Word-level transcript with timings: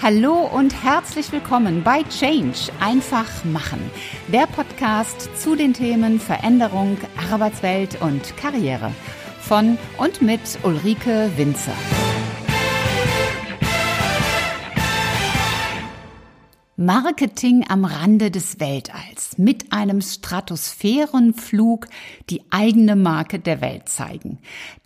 Hallo 0.00 0.46
und 0.46 0.84
herzlich 0.84 1.32
willkommen 1.32 1.82
bei 1.82 2.04
Change 2.04 2.70
einfach 2.78 3.44
machen, 3.44 3.90
der 4.28 4.46
Podcast 4.46 5.28
zu 5.36 5.56
den 5.56 5.74
Themen 5.74 6.20
Veränderung, 6.20 6.96
Arbeitswelt 7.32 8.00
und 8.00 8.36
Karriere 8.36 8.92
von 9.40 9.76
und 9.96 10.22
mit 10.22 10.40
Ulrike 10.62 11.32
Winzer. 11.36 11.74
Marketing 16.76 17.64
am 17.68 17.84
Rande 17.84 18.30
des 18.30 18.60
Weltalls 18.60 19.36
mit 19.36 19.72
einem 19.72 20.00
Stratosphärenflug 20.00 21.88
die 22.30 22.44
eigene 22.50 22.94
Marke 22.94 23.40
der 23.40 23.60
Welt 23.60 23.88
zeigen. 23.88 24.38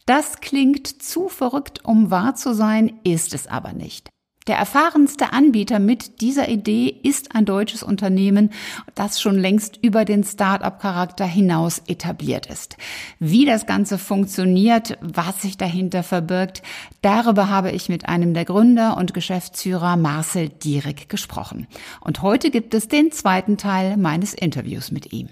Das 0.07 0.41
klingt 0.41 0.87
zu 0.87 1.29
verrückt, 1.29 1.85
um 1.85 2.11
wahr 2.11 2.35
zu 2.35 2.55
sein, 2.55 2.99
ist 3.05 3.35
es 3.35 3.47
aber 3.47 3.75
nicht. 3.75 4.12
Der 4.49 4.57
erfahrenste 4.57 5.33
Anbieter 5.33 5.79
mit 5.79 6.21
dieser 6.21 6.49
Idee 6.49 6.93
ist 7.03 7.37
ein 7.37 7.45
deutsches 7.45 7.85
Unternehmen, 7.85 8.51
das 8.97 9.21
schon 9.21 9.39
längst 9.39 9.79
über 9.83 10.05
den 10.05 10.25
Start-up-Charakter 10.25 11.25
hinaus 11.25 11.81
etabliert 11.87 12.47
ist. 12.47 12.77
Wie 13.21 13.45
das 13.45 13.67
Ganze 13.67 13.99
funktioniert, 13.99 14.99
was 15.01 15.43
sich 15.43 15.59
dahinter 15.59 16.03
verbirgt, 16.03 16.63
darüber 17.03 17.51
habe 17.51 17.71
ich 17.71 17.89
mit 17.89 18.09
einem 18.09 18.35
der 18.35 18.45
Gründer 18.45 18.97
und 18.97 19.15
Geschäftsführer 19.15 19.97
Marcel 19.97 20.49
Dierig 20.49 21.09
gesprochen. 21.09 21.69
Und 22.01 22.23
heute 22.23 22.51
gibt 22.51 22.75
es 22.75 22.89
den 22.89 23.13
zweiten 23.13 23.59
Teil 23.59 23.97
meines 23.97 24.35
Interviews 24.35 24.91
mit 24.91 25.13
ihm. 25.13 25.29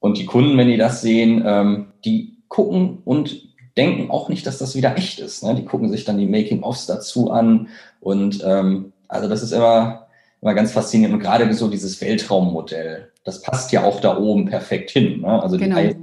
Und 0.00 0.18
die 0.18 0.26
Kunden, 0.26 0.58
wenn 0.58 0.68
die 0.68 0.76
das 0.76 1.02
sehen, 1.02 1.44
ähm, 1.46 1.92
die 2.04 2.42
gucken 2.48 2.98
und 3.04 3.53
denken 3.76 4.10
auch 4.10 4.28
nicht, 4.28 4.46
dass 4.46 4.58
das 4.58 4.74
wieder 4.74 4.96
echt 4.96 5.18
ist. 5.18 5.42
Ne? 5.42 5.54
Die 5.54 5.64
gucken 5.64 5.90
sich 5.90 6.04
dann 6.04 6.18
die 6.18 6.26
Making-ofs 6.26 6.86
dazu 6.86 7.30
an 7.30 7.68
und 8.00 8.42
ähm, 8.44 8.92
also 9.08 9.28
das 9.28 9.42
ist 9.42 9.52
immer, 9.52 10.06
immer 10.40 10.54
ganz 10.54 10.72
faszinierend 10.72 11.14
und 11.14 11.20
gerade 11.20 11.52
so 11.54 11.68
dieses 11.68 12.00
Weltraummodell, 12.00 13.10
das 13.24 13.42
passt 13.42 13.72
ja 13.72 13.84
auch 13.84 14.00
da 14.00 14.16
oben 14.16 14.46
perfekt 14.46 14.90
hin. 14.90 15.20
Ne? 15.20 15.42
Also 15.42 15.58
genau. 15.58 15.80
die 15.80 15.96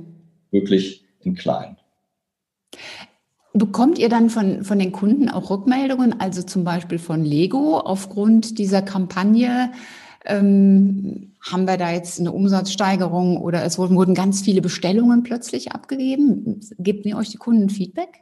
wirklich 0.51 1.05
in 1.21 1.35
klein. 1.35 1.77
Bekommt 3.53 3.99
ihr 3.99 4.07
dann 4.07 4.29
von, 4.29 4.63
von 4.63 4.79
den 4.79 4.93
Kunden 4.93 5.29
auch 5.29 5.49
Rückmeldungen, 5.49 6.19
also 6.21 6.41
zum 6.41 6.63
Beispiel 6.63 6.99
von 6.99 7.25
Lego 7.25 7.79
aufgrund 7.79 8.57
dieser 8.59 8.81
Kampagne? 8.81 9.71
Ähm, 10.25 11.33
haben 11.41 11.65
wir 11.65 11.77
da 11.77 11.91
jetzt 11.91 12.19
eine 12.19 12.31
Umsatzsteigerung 12.31 13.37
oder 13.37 13.63
es 13.63 13.77
wurden, 13.77 13.95
wurden 13.95 14.13
ganz 14.13 14.41
viele 14.41 14.61
Bestellungen 14.61 15.23
plötzlich 15.23 15.71
abgegeben? 15.71 16.61
Gebt 16.77 17.05
ihr 17.05 17.17
euch 17.17 17.29
die 17.29 17.37
Kunden 17.37 17.69
Feedback? 17.69 18.21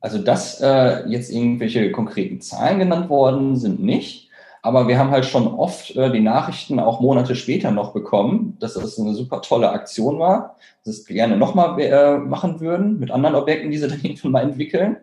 Also, 0.00 0.18
dass 0.18 0.60
äh, 0.60 1.08
jetzt 1.08 1.30
irgendwelche 1.30 1.90
konkreten 1.90 2.40
Zahlen 2.40 2.78
genannt 2.78 3.08
worden 3.08 3.56
sind, 3.56 3.82
nicht. 3.82 4.26
Aber 4.62 4.88
wir 4.88 4.98
haben 4.98 5.10
halt 5.10 5.24
schon 5.24 5.46
oft 5.46 5.94
äh, 5.96 6.10
die 6.10 6.20
Nachrichten 6.20 6.80
auch 6.80 7.00
Monate 7.00 7.34
später 7.36 7.70
noch 7.70 7.92
bekommen, 7.92 8.56
dass 8.58 8.74
das 8.74 8.98
eine 8.98 9.14
super 9.14 9.40
tolle 9.40 9.70
Aktion 9.70 10.18
war, 10.18 10.56
dass 10.84 10.98
es 10.98 11.06
gerne 11.06 11.36
nochmal 11.36 11.80
äh, 11.80 12.18
machen 12.18 12.60
würden 12.60 12.98
mit 12.98 13.10
anderen 13.10 13.36
Objekten, 13.36 13.70
die 13.70 13.78
sie 13.78 13.88
dann 13.88 14.00
irgendwann 14.02 14.32
mal 14.32 14.42
entwickeln. 14.42 14.96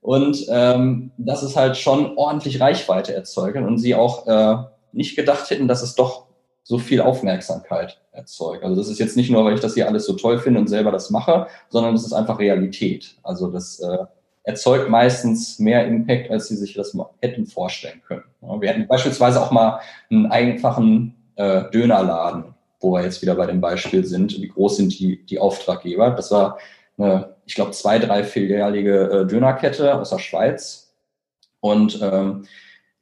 Und 0.00 0.46
ähm, 0.48 1.10
dass 1.18 1.42
es 1.42 1.54
halt 1.54 1.76
schon 1.76 2.16
ordentlich 2.16 2.60
Reichweite 2.60 3.14
erzeugt 3.14 3.58
und 3.58 3.76
sie 3.76 3.94
auch 3.94 4.26
äh, 4.26 4.56
nicht 4.92 5.16
gedacht 5.16 5.50
hätten, 5.50 5.68
dass 5.68 5.82
es 5.82 5.94
doch 5.94 6.26
so 6.62 6.78
viel 6.78 7.00
Aufmerksamkeit 7.00 8.00
erzeugt. 8.12 8.62
Also 8.62 8.76
das 8.76 8.88
ist 8.88 8.98
jetzt 8.98 9.16
nicht 9.16 9.30
nur, 9.30 9.44
weil 9.44 9.54
ich 9.54 9.60
das 9.60 9.74
hier 9.74 9.88
alles 9.88 10.06
so 10.06 10.12
toll 10.12 10.38
finde 10.38 10.60
und 10.60 10.68
selber 10.68 10.92
das 10.92 11.10
mache, 11.10 11.46
sondern 11.68 11.94
es 11.94 12.04
ist 12.04 12.12
einfach 12.12 12.38
Realität. 12.38 13.16
Also 13.22 13.50
das 13.50 13.80
äh, 13.80 13.98
erzeugt 14.44 14.88
meistens 14.88 15.58
mehr 15.58 15.86
Impact, 15.86 16.30
als 16.30 16.48
sie 16.48 16.56
sich 16.56 16.74
das 16.74 16.96
hätten 17.20 17.46
vorstellen 17.46 18.02
können. 18.06 18.24
Wir 18.60 18.70
hatten 18.70 18.86
beispielsweise 18.86 19.40
auch 19.42 19.50
mal 19.50 19.80
einen 20.10 20.26
einfachen 20.26 21.14
äh, 21.36 21.70
Dönerladen, 21.70 22.54
wo 22.80 22.92
wir 22.92 23.02
jetzt 23.02 23.22
wieder 23.22 23.34
bei 23.34 23.46
dem 23.46 23.60
Beispiel 23.60 24.04
sind. 24.04 24.40
Wie 24.40 24.48
groß 24.48 24.76
sind 24.76 24.98
die, 24.98 25.24
die 25.26 25.38
Auftraggeber? 25.38 26.10
Das 26.10 26.30
war 26.30 26.58
eine, 26.98 27.36
ich 27.46 27.54
glaube, 27.54 27.72
zwei, 27.72 27.98
drei 27.98 28.24
filialige 28.24 29.10
äh, 29.10 29.26
Dönerkette 29.26 29.94
aus 29.94 30.10
der 30.10 30.18
Schweiz. 30.18 30.94
Und 31.60 32.00
ähm, 32.02 32.46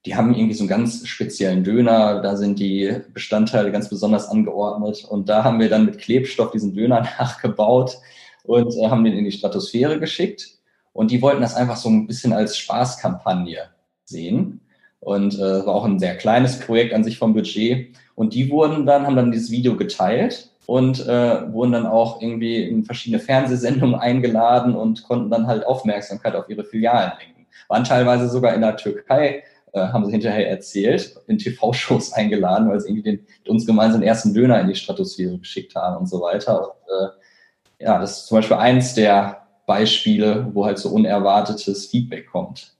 die 0.07 0.15
haben 0.15 0.35
irgendwie 0.35 0.55
so 0.55 0.63
einen 0.63 0.69
ganz 0.69 1.07
speziellen 1.07 1.65
Döner, 1.65 2.23
da 2.23 2.37
sind 2.37 2.59
die 2.59 3.01
Bestandteile 3.13 3.73
ganz 3.73 3.89
besonders 3.89 4.29
angeordnet. 4.29 5.05
Und 5.05 5.29
da 5.29 5.45
haben 5.45 5.59
wir 5.61 5.69
dann 5.69 5.87
mit 5.87 5.99
Klebstoff 5.99 6.53
diesen 6.53 6.75
Döner 6.75 7.01
nachgebaut 7.19 7.99
und 8.45 8.75
äh, 8.77 8.89
haben 8.89 9.05
den 9.05 9.15
in 9.15 9.25
die 9.25 9.33
Stratosphäre 9.33 9.99
geschickt. 9.99 10.59
Und 10.93 11.11
die 11.11 11.21
wollten 11.21 11.43
das 11.43 11.55
einfach 11.55 11.77
so 11.77 11.89
ein 11.89 12.07
bisschen 12.07 12.33
als 12.33 12.57
Spaßkampagne 12.57 13.59
sehen. 14.05 14.61
Und 15.01 15.35
äh, 15.35 15.67
war 15.67 15.75
auch 15.75 15.85
ein 15.85 15.99
sehr 15.99 16.17
kleines 16.17 16.59
Projekt 16.59 16.93
an 16.93 17.05
sich 17.05 17.19
vom 17.19 17.35
Budget. 17.35 17.97
Und 18.15 18.35
die 18.35 18.51
wurden 18.51 18.87
dann, 18.87 19.07
haben 19.07 19.17
dann 19.17 19.31
dieses 19.31 19.51
Video 19.51 19.77
geteilt 19.77 20.51
und 20.67 21.07
äh, 21.07 21.53
wurden 21.53 21.73
dann 21.73 21.87
auch 21.87 22.21
irgendwie 22.21 22.63
in 22.63 22.85
verschiedene 22.85 23.21
Fernsehsendungen 23.21 23.95
eingeladen 24.01 24.75
und 24.75 25.05
konnten 25.05 25.31
dann 25.31 25.47
halt 25.47 25.67
Aufmerksamkeit 25.67 26.35
auf 26.35 26.49
ihre 26.49 26.65
Filialen 26.65 27.13
lenken. 27.19 27.47
Waren 27.69 27.85
teilweise 27.85 28.29
sogar 28.29 28.55
in 28.55 28.61
der 28.61 28.77
Türkei 28.77 29.43
äh, 29.73 29.89
haben 29.89 30.05
sie 30.07 30.13
hinterher 30.13 30.49
erzählt, 30.49 31.17
in 31.27 31.39
TV-Shows 31.39 32.13
eingeladen, 32.15 32.69
weil 32.69 32.81
sie 32.81 32.91
irgendwie 32.91 33.11
den, 33.11 33.27
uns 33.47 33.67
gemeinsam 33.67 34.01
den 34.01 34.09
ersten 34.09 34.35
Döner 34.35 34.61
in 34.61 34.69
die 34.69 34.75
Stratosphäre 34.75 35.39
geschickt 35.39 35.75
haben 35.75 35.97
und 35.97 36.07
so 36.07 36.21
weiter. 36.21 36.63
Und, 36.63 36.73
äh, 36.89 37.85
ja, 37.85 37.99
das 37.99 38.19
ist 38.19 38.27
zum 38.27 38.39
Beispiel 38.39 38.57
eins 38.57 38.95
der 38.95 39.47
Beispiele, 39.67 40.51
wo 40.53 40.65
halt 40.65 40.79
so 40.79 40.89
unerwartetes 40.91 41.87
Feedback 41.87 42.27
kommt. 42.31 42.75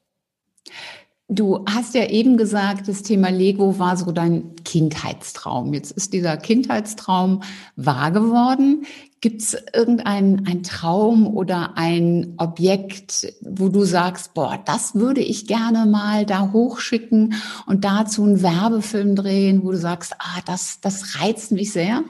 Du 1.31 1.63
hast 1.69 1.95
ja 1.95 2.07
eben 2.07 2.39
gesagt, 2.39 2.89
das 2.89 3.03
Thema 3.03 3.29
Lego 3.29 3.79
war 3.79 3.99
so 3.99 4.13
dein 4.13 4.57
Kindheitstraum. 4.65 5.75
Jetzt 5.75 5.91
ist 5.91 6.15
dieser 6.15 6.39
Kindheitstraum 6.39 7.43
wahr 7.77 8.13
geworden. 8.13 8.87
Gibt 9.21 9.43
es 9.43 9.55
irgendeinen 9.75 10.63
Traum 10.63 11.27
oder 11.27 11.77
ein 11.77 12.33
Objekt, 12.39 13.31
wo 13.43 13.69
du 13.69 13.85
sagst, 13.85 14.33
boah, 14.33 14.59
das 14.65 14.95
würde 14.95 15.21
ich 15.21 15.47
gerne 15.47 15.85
mal 15.85 16.25
da 16.25 16.51
hochschicken 16.51 17.35
und 17.67 17.85
dazu 17.85 18.25
einen 18.25 18.43
Werbefilm 18.43 19.15
drehen, 19.15 19.65
wo 19.65 19.73
du 19.73 19.77
sagst, 19.77 20.15
ah, 20.19 20.41
das, 20.47 20.81
das 20.81 21.21
reizt 21.21 21.53
mich 21.53 21.73
sehr? 21.75 22.05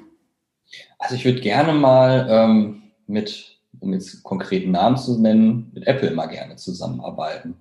Also 1.01 1.17
ich 1.17 1.25
würde 1.25 1.41
gerne 1.41 1.73
mal 1.73 2.29
ähm, 2.31 2.83
mit, 3.09 3.59
um 3.81 3.93
jetzt 3.95 4.23
konkreten 4.23 4.71
Namen 4.71 4.97
zu 4.97 5.21
nennen, 5.21 5.73
mit 5.75 5.89
Apple 5.89 6.13
mal 6.13 6.27
gerne 6.27 6.55
zusammenarbeiten. 6.55 7.57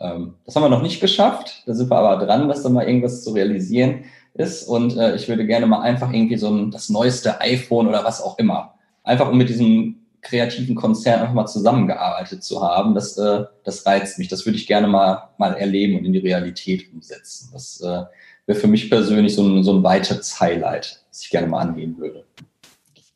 Ähm, 0.00 0.34
das 0.44 0.56
haben 0.56 0.62
wir 0.62 0.68
noch 0.68 0.82
nicht 0.82 1.00
geschafft. 1.00 1.62
Da 1.66 1.74
sind 1.74 1.90
wir 1.90 1.98
aber 1.98 2.24
dran, 2.24 2.48
dass 2.48 2.62
da 2.62 2.68
mal 2.68 2.86
irgendwas 2.86 3.22
zu 3.22 3.32
realisieren 3.32 4.04
ist. 4.34 4.64
Und 4.64 4.96
äh, 4.96 5.14
ich 5.16 5.28
würde 5.28 5.46
gerne 5.46 5.66
mal 5.66 5.82
einfach 5.82 6.12
irgendwie 6.12 6.36
so 6.36 6.48
ein, 6.48 6.70
das 6.70 6.88
neueste 6.88 7.40
iPhone 7.40 7.88
oder 7.88 8.04
was 8.04 8.22
auch 8.22 8.38
immer. 8.38 8.74
Einfach 9.04 9.28
um 9.30 9.38
mit 9.38 9.48
diesem 9.48 9.96
kreativen 10.22 10.74
Konzern 10.74 11.20
einfach 11.20 11.34
mal 11.34 11.46
zusammengearbeitet 11.46 12.44
zu 12.44 12.62
haben. 12.62 12.94
Das, 12.94 13.16
äh, 13.18 13.44
das 13.64 13.86
reizt 13.86 14.18
mich. 14.18 14.28
Das 14.28 14.46
würde 14.46 14.58
ich 14.58 14.66
gerne 14.66 14.86
mal, 14.86 15.30
mal 15.38 15.54
erleben 15.54 15.98
und 15.98 16.04
in 16.04 16.12
die 16.12 16.18
Realität 16.18 16.92
umsetzen. 16.92 17.50
Das 17.52 17.80
äh, 17.80 18.04
wäre 18.46 18.58
für 18.58 18.68
mich 18.68 18.90
persönlich 18.90 19.34
so 19.34 19.42
ein, 19.42 19.62
so 19.62 19.74
ein 19.74 19.82
weiteres 19.82 20.40
Highlight, 20.40 21.02
das 21.10 21.22
ich 21.22 21.30
gerne 21.30 21.46
mal 21.46 21.60
angehen 21.60 21.96
würde 21.98 22.24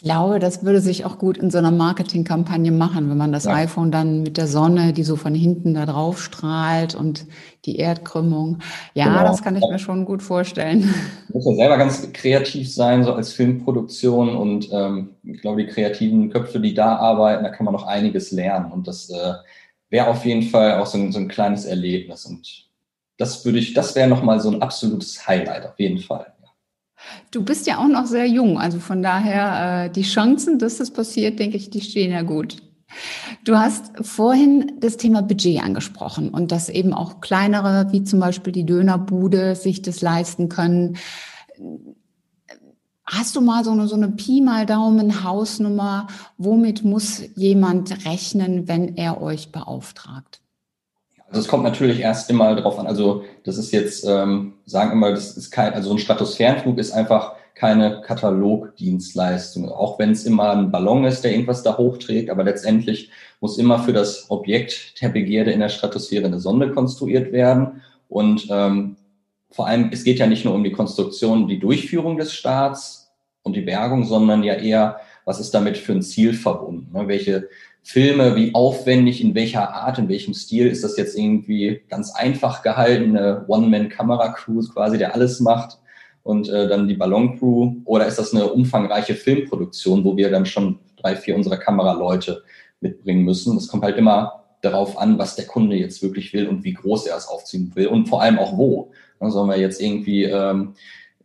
glaube, 0.04 0.38
das 0.38 0.62
würde 0.64 0.80
sich 0.80 1.04
auch 1.04 1.18
gut 1.18 1.38
in 1.38 1.50
so 1.50 1.58
einer 1.58 1.70
Marketingkampagne 1.70 2.70
machen, 2.70 3.10
wenn 3.10 3.16
man 3.16 3.32
das 3.32 3.44
ja. 3.44 3.54
iPhone 3.54 3.90
dann 3.90 4.22
mit 4.22 4.36
der 4.36 4.46
Sonne, 4.46 4.92
die 4.92 5.02
so 5.02 5.16
von 5.16 5.34
hinten 5.34 5.74
da 5.74 5.86
drauf 5.86 6.22
strahlt 6.22 6.94
und 6.94 7.26
die 7.64 7.76
Erdkrümmung. 7.76 8.58
Ja, 8.92 9.06
genau. 9.06 9.22
das 9.24 9.42
kann 9.42 9.56
ich 9.56 9.64
mir 9.68 9.78
schon 9.78 10.04
gut 10.04 10.22
vorstellen. 10.22 10.94
Muss 11.32 11.46
ja 11.46 11.54
selber 11.54 11.78
ganz 11.78 12.12
kreativ 12.12 12.72
sein, 12.72 13.02
so 13.02 13.14
als 13.14 13.32
Filmproduktion 13.32 14.36
und 14.36 14.68
ähm, 14.70 15.16
ich 15.24 15.40
glaube, 15.40 15.64
die 15.64 15.70
kreativen 15.70 16.30
Köpfe, 16.30 16.60
die 16.60 16.74
da 16.74 16.96
arbeiten, 16.96 17.42
da 17.42 17.50
kann 17.50 17.64
man 17.64 17.72
noch 17.72 17.86
einiges 17.86 18.30
lernen 18.30 18.70
und 18.70 18.86
das 18.86 19.10
äh, 19.10 19.32
wäre 19.88 20.08
auf 20.08 20.24
jeden 20.24 20.42
Fall 20.42 20.78
auch 20.78 20.86
so 20.86 20.98
ein, 20.98 21.12
so 21.12 21.18
ein 21.18 21.28
kleines 21.28 21.64
Erlebnis 21.64 22.26
und 22.26 22.68
das 23.16 23.44
würde 23.44 23.58
ich, 23.58 23.74
das 23.74 23.94
wäre 23.94 24.08
nochmal 24.08 24.40
so 24.40 24.50
ein 24.50 24.60
absolutes 24.60 25.26
Highlight 25.26 25.66
auf 25.66 25.78
jeden 25.78 25.98
Fall. 25.98 26.33
Du 27.30 27.44
bist 27.44 27.66
ja 27.66 27.78
auch 27.78 27.88
noch 27.88 28.06
sehr 28.06 28.26
jung, 28.26 28.58
also 28.58 28.78
von 28.78 29.02
daher 29.02 29.86
äh, 29.86 29.90
die 29.90 30.02
Chancen, 30.02 30.58
dass 30.58 30.78
das 30.78 30.90
passiert, 30.90 31.38
denke 31.38 31.56
ich, 31.56 31.70
die 31.70 31.80
stehen 31.80 32.12
ja 32.12 32.22
gut. 32.22 32.62
Du 33.44 33.56
hast 33.56 33.92
vorhin 34.02 34.74
das 34.80 34.96
Thema 34.96 35.22
Budget 35.22 35.62
angesprochen 35.62 36.30
und 36.30 36.52
dass 36.52 36.68
eben 36.68 36.92
auch 36.94 37.20
kleinere, 37.20 37.88
wie 37.90 38.04
zum 38.04 38.20
Beispiel 38.20 38.52
die 38.52 38.66
Dönerbude, 38.66 39.56
sich 39.56 39.82
das 39.82 40.00
leisten 40.00 40.48
können. 40.48 40.96
Hast 43.04 43.36
du 43.36 43.40
mal 43.40 43.64
so 43.64 43.72
eine, 43.72 43.86
so 43.86 43.96
eine 43.96 44.08
Pi 44.08 44.40
mal 44.40 44.64
Daumen 44.64 45.24
Hausnummer? 45.24 46.06
Womit 46.38 46.84
muss 46.84 47.22
jemand 47.34 48.06
rechnen, 48.06 48.66
wenn 48.68 48.96
er 48.96 49.20
euch 49.20 49.52
beauftragt? 49.52 50.40
Also 51.34 51.46
es 51.46 51.48
kommt 51.48 51.64
natürlich 51.64 51.98
erst 51.98 52.30
immer 52.30 52.54
drauf 52.54 52.78
an. 52.78 52.86
Also 52.86 53.24
das 53.42 53.58
ist 53.58 53.72
jetzt, 53.72 54.06
ähm, 54.06 54.52
sagen 54.66 55.00
mal, 55.00 55.10
das 55.10 55.36
ist 55.36 55.50
kein, 55.50 55.74
also 55.74 55.90
ein 55.90 55.98
Stratosphärenflug 55.98 56.78
ist 56.78 56.92
einfach 56.92 57.32
keine 57.56 58.02
Katalogdienstleistung. 58.02 59.68
Auch 59.68 59.98
wenn 59.98 60.12
es 60.12 60.26
immer 60.26 60.52
ein 60.52 60.70
Ballon 60.70 61.02
ist, 61.02 61.24
der 61.24 61.32
irgendwas 61.32 61.64
da 61.64 61.76
hochträgt, 61.76 62.30
aber 62.30 62.44
letztendlich 62.44 63.10
muss 63.40 63.58
immer 63.58 63.80
für 63.80 63.92
das 63.92 64.30
Objekt 64.30 65.02
der 65.02 65.08
Begierde 65.08 65.50
in 65.50 65.58
der 65.58 65.70
Stratosphäre 65.70 66.26
eine 66.26 66.38
Sonde 66.38 66.70
konstruiert 66.70 67.32
werden. 67.32 67.82
Und 68.08 68.46
ähm, 68.48 68.94
vor 69.50 69.66
allem, 69.66 69.90
es 69.92 70.04
geht 70.04 70.20
ja 70.20 70.28
nicht 70.28 70.44
nur 70.44 70.54
um 70.54 70.62
die 70.62 70.70
Konstruktion, 70.70 71.48
die 71.48 71.58
Durchführung 71.58 72.16
des 72.16 72.32
Staats 72.32 73.10
und 73.42 73.56
die 73.56 73.62
Bergung, 73.62 74.04
sondern 74.04 74.44
ja 74.44 74.54
eher, 74.54 75.00
was 75.24 75.40
ist 75.40 75.52
damit 75.52 75.78
für 75.78 75.94
ein 75.94 76.02
Ziel 76.02 76.32
verbunden? 76.32 76.96
Ne? 76.96 77.08
Welche 77.08 77.48
Filme, 77.86 78.34
wie 78.34 78.54
aufwendig, 78.54 79.22
in 79.22 79.34
welcher 79.34 79.74
Art, 79.74 79.98
in 79.98 80.08
welchem 80.08 80.32
Stil 80.32 80.68
ist 80.68 80.82
das 80.82 80.96
jetzt 80.96 81.18
irgendwie 81.18 81.82
ganz 81.90 82.14
einfach 82.14 82.62
gehaltene 82.62 83.44
One-Man-Kamera-Crew 83.46 84.62
quasi, 84.72 84.96
der 84.96 85.14
alles 85.14 85.38
macht 85.40 85.78
und 86.22 86.48
äh, 86.48 86.66
dann 86.66 86.88
die 86.88 86.94
Ballon-Crew? 86.94 87.74
Oder 87.84 88.06
ist 88.06 88.18
das 88.18 88.34
eine 88.34 88.46
umfangreiche 88.46 89.14
Filmproduktion, 89.14 90.02
wo 90.02 90.16
wir 90.16 90.30
dann 90.30 90.46
schon 90.46 90.78
drei, 90.96 91.14
vier 91.14 91.36
unserer 91.36 91.58
Kameraleute 91.58 92.42
mitbringen 92.80 93.22
müssen? 93.22 93.54
Das 93.54 93.68
kommt 93.68 93.84
halt 93.84 93.98
immer 93.98 94.44
darauf 94.62 94.96
an, 94.96 95.18
was 95.18 95.36
der 95.36 95.46
Kunde 95.46 95.76
jetzt 95.76 96.02
wirklich 96.02 96.32
will 96.32 96.48
und 96.48 96.64
wie 96.64 96.72
groß 96.72 97.06
er 97.06 97.18
es 97.18 97.28
aufziehen 97.28 97.72
will 97.74 97.88
und 97.88 98.08
vor 98.08 98.22
allem 98.22 98.38
auch 98.38 98.56
wo. 98.56 98.92
Dann 99.20 99.30
sollen 99.30 99.50
wir 99.50 99.58
jetzt 99.58 99.82
irgendwie 99.82 100.24
ähm, 100.24 100.72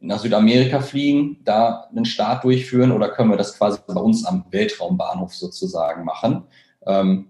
nach 0.01 0.19
Südamerika 0.19 0.79
fliegen, 0.79 1.37
da 1.43 1.87
einen 1.89 2.05
Start 2.05 2.43
durchführen 2.43 2.91
oder 2.91 3.09
können 3.09 3.29
wir 3.29 3.37
das 3.37 3.57
quasi 3.57 3.79
bei 3.85 3.99
uns 3.99 4.25
am 4.25 4.45
Weltraumbahnhof 4.49 5.33
sozusagen 5.33 6.05
machen? 6.05 6.43
Ähm, 6.85 7.27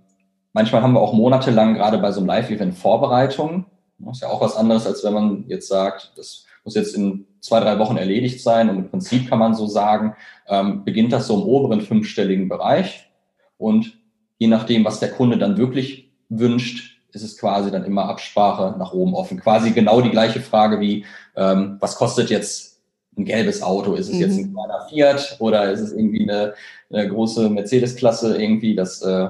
manchmal 0.54 0.82
haben 0.82 0.94
wir 0.94 1.02
auch 1.02 1.14
monatelang 1.14 1.74
gerade 1.74 1.98
bei 1.98 2.12
so 2.12 2.20
einem 2.20 2.28
Live-Event 2.28 2.76
Vorbereitungen. 2.76 3.66
Das 3.98 4.18
ist 4.18 4.22
ja 4.22 4.30
auch 4.30 4.42
was 4.42 4.56
anderes, 4.56 4.86
als 4.86 5.04
wenn 5.04 5.14
man 5.14 5.46
jetzt 5.48 5.68
sagt, 5.68 6.14
das 6.16 6.46
muss 6.64 6.76
jetzt 6.76 6.96
in 6.96 7.26
zwei, 7.42 7.60
drei 7.60 7.80
Wochen 7.80 7.98
erledigt 7.98 8.42
sein. 8.42 8.70
Und 8.70 8.78
im 8.78 8.90
Prinzip 8.90 9.30
kann 9.30 9.40
man 9.40 9.56
so 9.56 9.68
sagen, 9.68 10.16
ähm, 10.48 10.84
beginnt 10.84 11.12
das 11.12 11.28
so 11.28 11.36
im 11.36 11.44
oberen 11.44 11.82
fünfstelligen 11.82 12.50
Bereich. 12.50 13.10
Und 13.58 13.98
je 14.38 14.48
nachdem, 14.48 14.86
was 14.86 15.00
der 15.00 15.12
Kunde 15.12 15.38
dann 15.38 15.58
wirklich 15.58 16.12
wünscht, 16.30 16.99
ist 17.12 17.24
es 17.24 17.38
quasi 17.38 17.72
dann 17.72 17.86
immer 17.86 18.06
Absprache 18.06 18.76
nach 18.78 18.94
oben 18.94 19.16
offen. 19.16 19.40
Quasi 19.40 19.72
genau 19.72 20.02
die 20.02 20.12
gleiche 20.12 20.42
Frage 20.42 20.80
wie, 20.80 21.06
ähm, 21.36 21.78
was 21.80 21.96
kostet 21.96 22.30
jetzt 22.30 22.80
ein 23.18 23.26
gelbes 23.26 23.62
Auto? 23.62 23.96
Ist 23.96 24.10
es 24.10 24.16
mhm. 24.16 24.22
jetzt 24.22 24.38
ein 24.38 24.54
kleiner 24.54 24.88
Fiat 24.90 25.38
oder 25.40 25.72
ist 25.72 25.82
es 25.82 25.92
irgendwie 25.92 26.30
eine, 26.30 26.54
eine 26.92 27.08
große 27.10 27.50
Mercedes-Klasse 27.50 28.42
irgendwie? 28.42 28.76
Das 28.76 29.02
äh, 29.02 29.30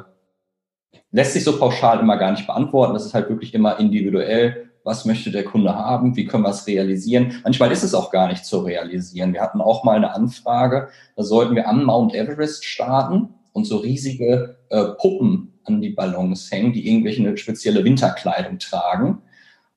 lässt 1.12 1.34
sich 1.34 1.44
so 1.44 1.58
pauschal 1.58 2.00
immer 2.00 2.18
gar 2.18 2.32
nicht 2.32 2.48
beantworten. 2.48 2.94
Das 2.94 3.06
ist 3.06 3.14
halt 3.14 3.30
wirklich 3.30 3.54
immer 3.54 3.80
individuell. 3.80 4.70
Was 4.84 5.06
möchte 5.06 5.32
der 5.32 5.44
Kunde 5.44 5.76
haben? 5.76 6.16
Wie 6.16 6.26
können 6.26 6.44
wir 6.44 6.50
es 6.50 6.66
realisieren? 6.66 7.42
Manchmal 7.44 7.72
ist 7.72 7.84
es 7.84 7.94
auch 7.94 8.12
gar 8.12 8.28
nicht 8.28 8.46
zu 8.46 8.60
realisieren. 8.60 9.34
Wir 9.34 9.42
hatten 9.42 9.62
auch 9.62 9.84
mal 9.84 9.98
eine 9.98 10.14
Anfrage, 10.14 10.90
da 11.16 11.24
sollten 11.24 11.56
wir 11.56 11.68
am 11.68 11.84
Mount 11.84 12.16
Everest 12.16 12.66
starten 12.66 13.36
und 13.60 13.66
so 13.66 13.78
riesige 13.78 14.58
äh, 14.70 14.86
Puppen 14.98 15.54
an 15.66 15.82
die 15.82 15.90
Ballons 15.90 16.52
hängen, 16.52 16.74
die 16.74 16.88
irgendwelche 16.90 17.22
eine 17.22 17.38
spezielle 17.38 17.84
Winterkleidung 17.84 18.58
tragen. 18.58 19.20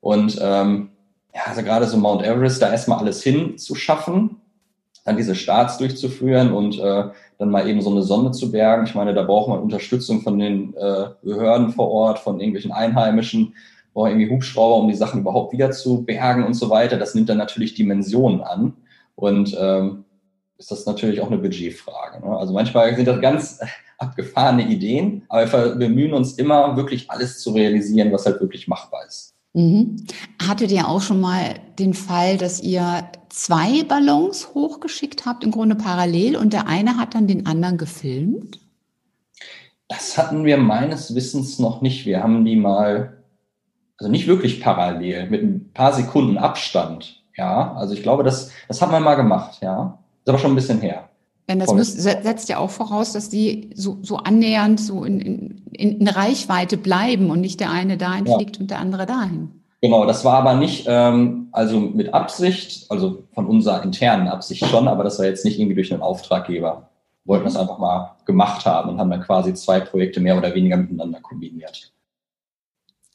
Und 0.01 0.39
ähm, 0.41 0.91
ja, 1.35 1.43
also 1.47 1.63
gerade 1.63 1.87
so 1.87 1.97
Mount 1.97 2.23
Everest, 2.23 2.63
da 2.63 2.71
erstmal 2.71 2.99
alles 2.99 3.23
hinzuschaffen, 3.23 4.37
dann 5.05 5.17
diese 5.17 5.35
Starts 5.35 5.79
durchzuführen 5.79 6.53
und 6.53 6.79
äh, 6.79 7.05
dann 7.39 7.51
mal 7.51 7.69
eben 7.69 7.83
so 7.83 7.91
eine 7.91 8.03
Sonne 8.03 8.31
zu 8.31 8.53
bergen. 8.53 8.87
Ich 8.87 8.95
meine, 8.95 9.15
da 9.15 9.23
braucht 9.23 9.49
man 9.49 9.61
Unterstützung 9.61 10.23
von 10.23 10.39
den 10.39 10.75
äh, 10.75 11.07
Behörden 11.23 11.71
vor 11.71 11.91
Ort, 11.91 12.19
von 12.21 12.39
irgendwelchen 12.39 12.73
Einheimischen, 12.73 13.55
braucht 13.95 14.11
irgendwie 14.11 14.31
Hubschrauber, 14.31 14.77
um 14.77 14.89
die 14.89 14.95
Sachen 14.95 15.21
überhaupt 15.21 15.53
wieder 15.53 15.73
zu 15.73 16.05
bergen 16.05 16.45
und 16.45 16.55
so 16.55 16.71
weiter. 16.71 16.99
Das 16.99 17.15
nimmt 17.15 17.29
dann 17.29 17.39
natürlich 17.39 17.75
Dimensionen 17.75 18.43
an. 18.43 18.75
Und 19.17 19.57
ähm, 19.61 20.05
ist 20.59 20.71
das 20.71 20.87
natürlich 20.87 21.21
auch 21.21 21.27
eine 21.27 21.39
Budgetfrage. 21.39 22.25
Ne? 22.25 22.37
Also 22.37 22.53
manchmal 22.53 22.95
sind 22.95 23.07
das 23.07 23.21
ganz 23.21 23.61
abgefahrene 23.99 24.69
Ideen, 24.69 25.25
aber 25.29 25.51
wir 25.53 25.75
bemühen 25.75 26.15
uns 26.15 26.35
immer, 26.35 26.77
wirklich 26.77 27.11
alles 27.11 27.41
zu 27.41 27.53
realisieren, 27.53 28.13
was 28.13 28.27
halt 28.27 28.41
wirklich 28.41 28.69
machbar 28.69 29.07
ist. 29.07 29.35
Mhm. 29.55 30.07
Hattet 30.41 30.73
ihr 30.73 30.89
auch 30.89 31.03
schon 31.03 31.21
mal 31.21 31.55
den 31.79 31.95
Fall, 31.95 32.39
dass 32.39 32.61
ihr 32.61 33.05
zwei 33.29 33.83
Ballons 33.85 34.55
hochgeschickt 34.55 35.27
habt, 35.27 35.45
im 35.45 35.51
Grunde 35.51 35.75
parallel, 35.75 36.37
und 36.37 36.53
der 36.53 36.67
eine 36.67 36.97
hat 36.97 37.15
dann 37.15 37.27
den 37.27 37.47
anderen 37.47 37.79
gefilmt? 37.79 38.61
Das 39.89 40.17
hatten 40.17 40.45
wir 40.45 40.57
meines 40.57 41.15
Wissens 41.15 41.59
noch 41.59 41.83
nicht. 41.83 42.07
Wir 42.07 42.23
haben 42.23 42.45
die 42.45 42.57
mal, 42.57 43.25
also 43.99 44.11
nicht 44.11 44.27
wirklich 44.27 44.61
parallel, 44.61 45.29
mit 45.29 45.43
ein 45.43 45.73
paar 45.75 45.93
Sekunden 45.93 46.39
Abstand. 46.39 47.23
Ja, 47.37 47.75
also 47.75 47.95
ich 47.95 48.03
glaube, 48.03 48.23
das, 48.23 48.51
das 48.69 48.81
hat 48.81 48.91
man 48.91 49.03
mal 49.03 49.15
gemacht, 49.17 49.59
ja. 49.63 50.02
Ist 50.25 50.29
aber 50.29 50.39
schon 50.39 50.53
ein 50.53 50.57
bisschen 50.57 50.81
her. 50.81 51.09
Denn 51.49 51.59
das 51.59 51.73
muss, 51.73 51.93
setzt 51.93 52.49
ja 52.49 52.59
auch 52.59 52.71
voraus, 52.71 53.13
dass 53.13 53.29
die 53.29 53.71
so, 53.75 53.99
so 54.03 54.17
annähernd 54.17 54.81
so 54.81 55.05
in, 55.05 55.21
in, 55.21 55.63
in 55.73 56.09
Reichweite 56.09 56.77
bleiben 56.77 57.31
und 57.31 57.41
nicht 57.41 57.59
der 57.61 57.71
eine 57.71 57.97
dahin 57.97 58.27
ja. 58.27 58.37
fliegt 58.37 58.61
und 58.61 58.71
der 58.71 58.79
andere 58.79 59.07
dahin. 59.07 59.63
Genau, 59.81 60.07
das 60.07 60.25
war 60.25 60.35
aber 60.35 60.55
nicht, 60.55 60.87
ähm, 60.89 61.49
also 61.51 61.81
mit 61.81 62.15
Absicht, 62.15 62.87
also 62.89 63.25
von 63.35 63.47
unserer 63.47 63.83
internen 63.83 64.29
Absicht 64.29 64.65
schon, 64.67 64.87
aber 64.87 65.03
das 65.03 65.19
war 65.19 65.27
jetzt 65.27 65.45
nicht 65.45 65.59
irgendwie 65.59 65.75
durch 65.75 65.93
einen 65.93 66.03
Auftraggeber. 66.03 66.89
Wir 67.25 67.35
wollten 67.35 67.47
das 67.47 67.57
einfach 67.57 67.79
mal 67.79 68.15
gemacht 68.25 68.65
haben 68.65 68.91
und 68.91 68.99
haben 68.99 69.11
dann 69.11 69.23
quasi 69.23 69.53
zwei 69.55 69.81
Projekte 69.81 70.21
mehr 70.21 70.39
oder 70.39 70.55
weniger 70.55 70.77
miteinander 70.77 71.21
kombiniert. 71.21 71.93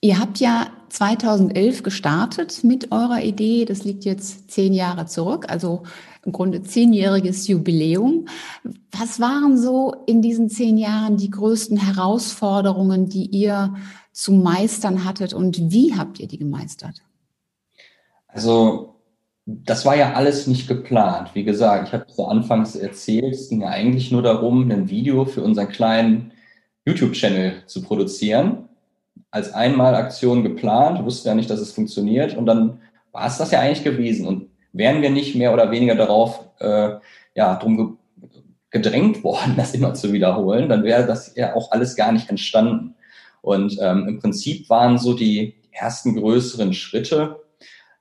Ihr 0.02 0.20
habt 0.20 0.40
ja 0.40 0.68
2011 0.90 1.84
gestartet 1.84 2.64
mit 2.64 2.92
eurer 2.92 3.22
Idee. 3.22 3.66
Das 3.66 3.84
liegt 3.84 4.06
jetzt 4.06 4.52
zehn 4.52 4.74
Jahre 4.74 5.06
zurück, 5.06 5.46
also 5.50 5.84
im 6.28 6.34
Grunde 6.34 6.62
zehnjähriges 6.62 7.48
Jubiläum. 7.48 8.28
Was 8.92 9.20
waren 9.20 9.58
so 9.58 9.96
in 10.06 10.22
diesen 10.22 10.50
zehn 10.50 10.78
Jahren 10.78 11.18
die 11.18 11.32
größten 11.32 11.78
Herausforderungen, 11.78 13.08
die 13.08 13.26
ihr 13.26 13.74
zu 14.12 14.34
meistern 14.34 15.06
hattet 15.06 15.34
und 15.34 15.72
wie 15.72 15.96
habt 15.96 16.20
ihr 16.20 16.28
die 16.28 16.38
gemeistert? 16.38 17.02
Also 18.28 18.96
das 19.46 19.86
war 19.86 19.96
ja 19.96 20.14
alles 20.14 20.48
nicht 20.48 20.68
geplant. 20.68 21.30
Wie 21.34 21.46
gesagt, 21.46 21.88
ich 21.88 21.94
habe 21.94 22.06
so 22.10 22.28
anfangs 22.28 22.76
erzählt, 22.76 23.34
es 23.34 23.48
ging 23.48 23.62
ja 23.62 23.70
eigentlich 23.70 24.12
nur 24.12 24.22
darum, 24.22 24.70
ein 24.70 24.90
Video 24.90 25.24
für 25.24 25.42
unseren 25.42 25.70
kleinen 25.70 26.34
YouTube-Channel 26.86 27.64
zu 27.66 27.82
produzieren 27.82 28.68
als 29.32 29.54
Einmalaktion 29.54 30.44
geplant, 30.44 31.04
wussten 31.06 31.30
ja 31.30 31.36
nicht, 31.36 31.50
dass 31.50 31.60
es 31.60 31.72
funktioniert 31.72 32.36
und 32.36 32.46
dann 32.46 32.82
war 33.12 33.28
es 33.28 33.38
das 33.38 33.52
ja 33.52 33.60
eigentlich 33.60 33.84
gewesen. 33.84 34.28
Und 34.28 34.47
wären 34.74 35.02
wir 35.02 35.10
nicht 35.10 35.36
mehr 35.36 35.54
oder 35.54 35.72
weniger 35.72 35.96
darauf 35.96 36.40
äh, 36.60 36.96
ja, 37.36 37.56
drum 37.56 37.98
gedrängt 38.70 39.24
worden, 39.24 39.54
das 39.58 39.74
immer 39.74 39.94
zu 39.94 40.14
wiederholen, 40.14 40.70
dann 40.70 40.84
wäre 40.84 41.06
das 41.06 41.36
ja 41.36 41.56
auch 41.56 41.72
alles 41.72 41.96
gar 41.96 42.12
nicht 42.12 42.30
entstanden. 42.30 42.96
Und 43.42 43.78
ähm, 43.82 44.08
im 44.08 44.20
Prinzip 44.20 44.70
waren 44.70 44.98
so 44.98 45.14
die 45.14 45.56
ersten 45.72 46.16
größeren 46.16 46.74
Schritte 46.74 47.40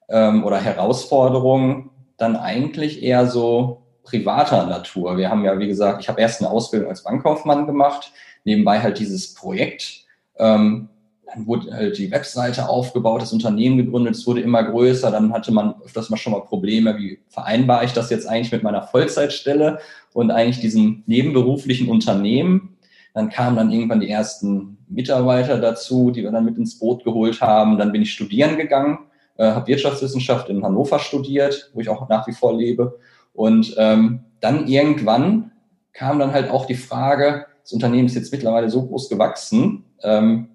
ähm, 0.09 0.45
oder 0.45 0.59
Herausforderungen 0.59 1.91
dann 2.17 2.37
eigentlich 2.37 3.03
eher 3.03 3.27
so 3.27 3.83
privater 4.03 4.67
Natur. 4.67 5.19
Wir 5.19 5.31
haben 5.31 5.45
ja, 5.45 5.59
wie 5.59 5.67
gesagt, 5.67 6.01
ich 6.01 6.09
habe 6.09 6.21
erst 6.21 6.41
eine 6.41 6.51
Ausbildung 6.51 6.89
als 6.89 7.03
Bankkaufmann 7.03 7.67
gemacht, 7.67 8.13
nebenbei 8.45 8.81
halt 8.81 8.99
dieses 8.99 9.35
Projekt. 9.35 10.07
Ähm, 10.39 10.89
dann 11.27 11.47
wurde 11.47 11.73
halt 11.73 11.99
die 11.99 12.11
Webseite 12.11 12.69
aufgebaut, 12.69 13.21
das 13.21 13.33
Unternehmen 13.33 13.77
gegründet, 13.77 14.15
es 14.15 14.27
wurde 14.27 14.41
immer 14.41 14.63
größer, 14.63 15.11
dann 15.11 15.33
hatte 15.33 15.53
man 15.53 15.75
öfters 15.85 16.09
mal 16.09 16.17
schon 16.17 16.33
mal 16.33 16.43
Probleme, 16.43 16.97
wie 16.99 17.19
vereinbare 17.29 17.85
ich 17.85 17.93
das 17.93 18.11
jetzt 18.11 18.29
eigentlich 18.29 18.53
mit 18.53 18.63
meiner 18.63 18.83
Vollzeitstelle 18.83 19.81
und 20.13 20.31
eigentlich 20.31 20.61
diesem 20.61 21.03
nebenberuflichen 21.07 21.89
Unternehmen. 21.89 22.77
Dann 23.13 23.29
kamen 23.29 23.57
dann 23.57 23.73
irgendwann 23.73 24.01
die 24.01 24.11
ersten 24.11 24.79
Mitarbeiter 24.89 25.59
dazu, 25.59 26.11
die 26.11 26.23
wir 26.23 26.31
dann 26.31 26.45
mit 26.45 26.59
ins 26.59 26.79
Boot 26.79 27.03
geholt 27.03 27.41
haben. 27.41 27.79
Dann 27.79 27.91
bin 27.91 28.03
ich 28.03 28.13
studieren 28.13 28.57
gegangen, 28.57 28.99
äh, 29.37 29.47
habe 29.47 29.67
Wirtschaftswissenschaft 29.67 30.49
in 30.49 30.63
Hannover 30.63 30.99
studiert, 30.99 31.71
wo 31.75 31.81
ich 31.81 31.89
auch 31.89 32.09
nach 32.09 32.27
wie 32.29 32.33
vor 32.33 32.57
lebe. 32.57 32.99
Und 33.33 33.75
ähm, 33.79 34.21
dann 34.41 34.69
irgendwann 34.69 35.51
kam 35.93 36.19
dann 36.19 36.33
halt 36.33 36.51
auch 36.51 36.67
die 36.67 36.75
Frage, 36.75 37.47
das 37.63 37.73
Unternehmen 37.73 38.07
ist 38.07 38.15
jetzt 38.15 38.33
mittlerweile 38.33 38.71
so 38.71 38.87
groß 38.87 39.09
gewachsen, 39.09 39.85
ähm, 40.03 40.51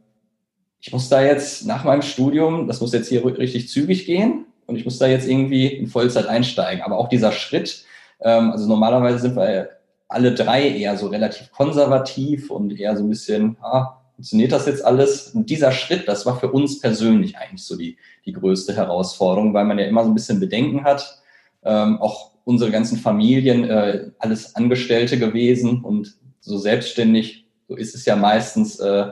ich 0.81 0.91
muss 0.91 1.09
da 1.09 1.21
jetzt 1.21 1.65
nach 1.65 1.83
meinem 1.83 2.01
Studium, 2.01 2.67
das 2.67 2.81
muss 2.81 2.91
jetzt 2.91 3.07
hier 3.07 3.23
richtig 3.23 3.69
zügig 3.69 4.05
gehen 4.05 4.45
und 4.65 4.75
ich 4.75 4.83
muss 4.83 4.97
da 4.97 5.05
jetzt 5.05 5.27
irgendwie 5.27 5.67
in 5.67 5.87
Vollzeit 5.87 6.25
einsteigen. 6.25 6.83
Aber 6.83 6.97
auch 6.97 7.07
dieser 7.07 7.31
Schritt, 7.31 7.85
ähm, 8.19 8.51
also 8.51 8.67
normalerweise 8.67 9.19
sind 9.19 9.35
wir 9.35 9.69
alle 10.07 10.33
drei 10.33 10.67
eher 10.67 10.97
so 10.97 11.07
relativ 11.07 11.51
konservativ 11.51 12.49
und 12.49 12.77
eher 12.77 12.97
so 12.97 13.03
ein 13.03 13.09
bisschen, 13.09 13.57
ah, 13.61 14.01
funktioniert 14.15 14.51
das 14.51 14.65
jetzt 14.65 14.83
alles? 14.83 15.29
Und 15.29 15.49
dieser 15.49 15.71
Schritt, 15.71 16.07
das 16.07 16.25
war 16.25 16.39
für 16.39 16.51
uns 16.51 16.79
persönlich 16.79 17.37
eigentlich 17.37 17.63
so 17.63 17.77
die, 17.77 17.97
die 18.25 18.33
größte 18.33 18.75
Herausforderung, 18.75 19.53
weil 19.53 19.65
man 19.65 19.77
ja 19.77 19.85
immer 19.85 20.03
so 20.03 20.09
ein 20.09 20.15
bisschen 20.15 20.39
Bedenken 20.39 20.83
hat. 20.83 21.21
Ähm, 21.63 22.01
auch 22.01 22.31
unsere 22.43 22.71
ganzen 22.71 22.97
Familien, 22.97 23.65
äh, 23.65 24.09
alles 24.17 24.55
Angestellte 24.55 25.19
gewesen 25.19 25.83
und 25.83 26.17
so 26.39 26.57
selbstständig, 26.57 27.45
so 27.67 27.75
ist 27.75 27.93
es 27.93 28.05
ja 28.05 28.15
meistens, 28.15 28.79
äh, 28.79 29.11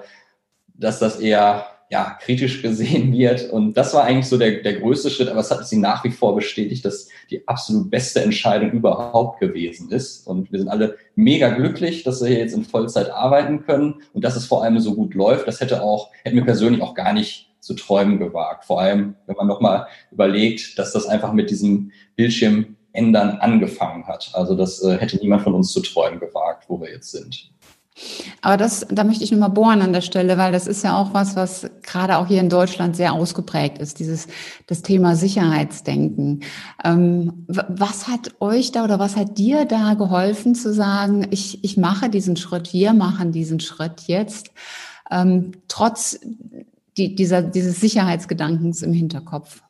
dass 0.79 0.99
das 0.99 1.19
eher 1.19 1.65
ja, 1.91 2.17
kritisch 2.21 2.61
gesehen 2.61 3.11
wird. 3.17 3.49
Und 3.49 3.75
das 3.75 3.93
war 3.93 4.03
eigentlich 4.03 4.27
so 4.27 4.37
der, 4.37 4.61
der 4.61 4.79
größte 4.79 5.09
Schritt, 5.09 5.27
aber 5.27 5.39
es 5.39 5.51
hat 5.51 5.67
sie 5.67 5.77
nach 5.77 6.03
wie 6.03 6.11
vor 6.11 6.35
bestätigt, 6.35 6.85
dass 6.85 7.07
die 7.29 7.47
absolut 7.47 7.89
beste 7.89 8.21
Entscheidung 8.21 8.71
überhaupt 8.71 9.39
gewesen 9.39 9.91
ist. 9.91 10.25
Und 10.27 10.51
wir 10.51 10.59
sind 10.59 10.69
alle 10.69 10.97
mega 11.15 11.49
glücklich, 11.49 12.03
dass 12.03 12.21
wir 12.21 12.29
hier 12.29 12.39
jetzt 12.39 12.53
in 12.53 12.63
Vollzeit 12.63 13.09
arbeiten 13.09 13.65
können 13.65 13.95
und 14.13 14.23
dass 14.23 14.35
es 14.35 14.45
vor 14.45 14.63
allem 14.63 14.79
so 14.79 14.95
gut 14.95 15.13
läuft. 15.15 15.47
Das 15.47 15.61
hätte 15.61 15.81
auch, 15.81 16.09
hätten 16.23 16.35
wir 16.35 16.45
persönlich 16.45 16.81
auch 16.81 16.93
gar 16.93 17.13
nicht 17.13 17.49
zu 17.59 17.73
träumen 17.73 18.19
gewagt. 18.19 18.65
Vor 18.65 18.79
allem, 18.79 19.15
wenn 19.25 19.35
man 19.35 19.47
nochmal 19.47 19.87
überlegt, 20.11 20.79
dass 20.79 20.93
das 20.93 21.07
einfach 21.07 21.33
mit 21.33 21.49
diesem 21.49 21.91
Bildschirm 22.15 22.77
ändern 22.91 23.37
angefangen 23.39 24.07
hat. 24.07 24.31
Also 24.33 24.55
das 24.55 24.83
äh, 24.83 24.97
hätte 24.97 25.17
niemand 25.17 25.43
von 25.43 25.53
uns 25.53 25.71
zu 25.71 25.81
träumen 25.81 26.19
gewagt, 26.19 26.65
wo 26.67 26.79
wir 26.81 26.91
jetzt 26.91 27.11
sind. 27.11 27.51
Aber 28.41 28.57
das, 28.57 28.85
da 28.89 29.03
möchte 29.03 29.23
ich 29.23 29.31
nochmal 29.31 29.49
bohren 29.49 29.81
an 29.81 29.93
der 29.93 30.01
Stelle, 30.01 30.37
weil 30.37 30.51
das 30.51 30.67
ist 30.67 30.83
ja 30.83 30.97
auch 30.97 31.13
was, 31.13 31.35
was 31.35 31.69
gerade 31.83 32.17
auch 32.17 32.27
hier 32.27 32.39
in 32.39 32.49
Deutschland 32.49 32.95
sehr 32.95 33.13
ausgeprägt 33.13 33.77
ist, 33.77 33.99
dieses, 33.99 34.27
das 34.67 34.81
Thema 34.81 35.15
Sicherheitsdenken. 35.15 36.41
Ähm, 36.83 37.45
was 37.47 38.07
hat 38.07 38.35
euch 38.39 38.71
da 38.71 38.83
oder 38.83 38.99
was 38.99 39.15
hat 39.15 39.37
dir 39.37 39.65
da 39.65 39.93
geholfen 39.95 40.55
zu 40.55 40.73
sagen, 40.73 41.27
ich, 41.31 41.63
ich 41.63 41.77
mache 41.77 42.09
diesen 42.09 42.37
Schritt, 42.37 42.73
wir 42.73 42.93
machen 42.93 43.31
diesen 43.31 43.59
Schritt 43.59 44.03
jetzt, 44.07 44.51
ähm, 45.11 45.51
trotz 45.67 46.19
die, 46.97 47.15
dieser, 47.15 47.41
dieses 47.41 47.79
Sicherheitsgedankens 47.79 48.81
im 48.81 48.93
Hinterkopf? 48.93 49.61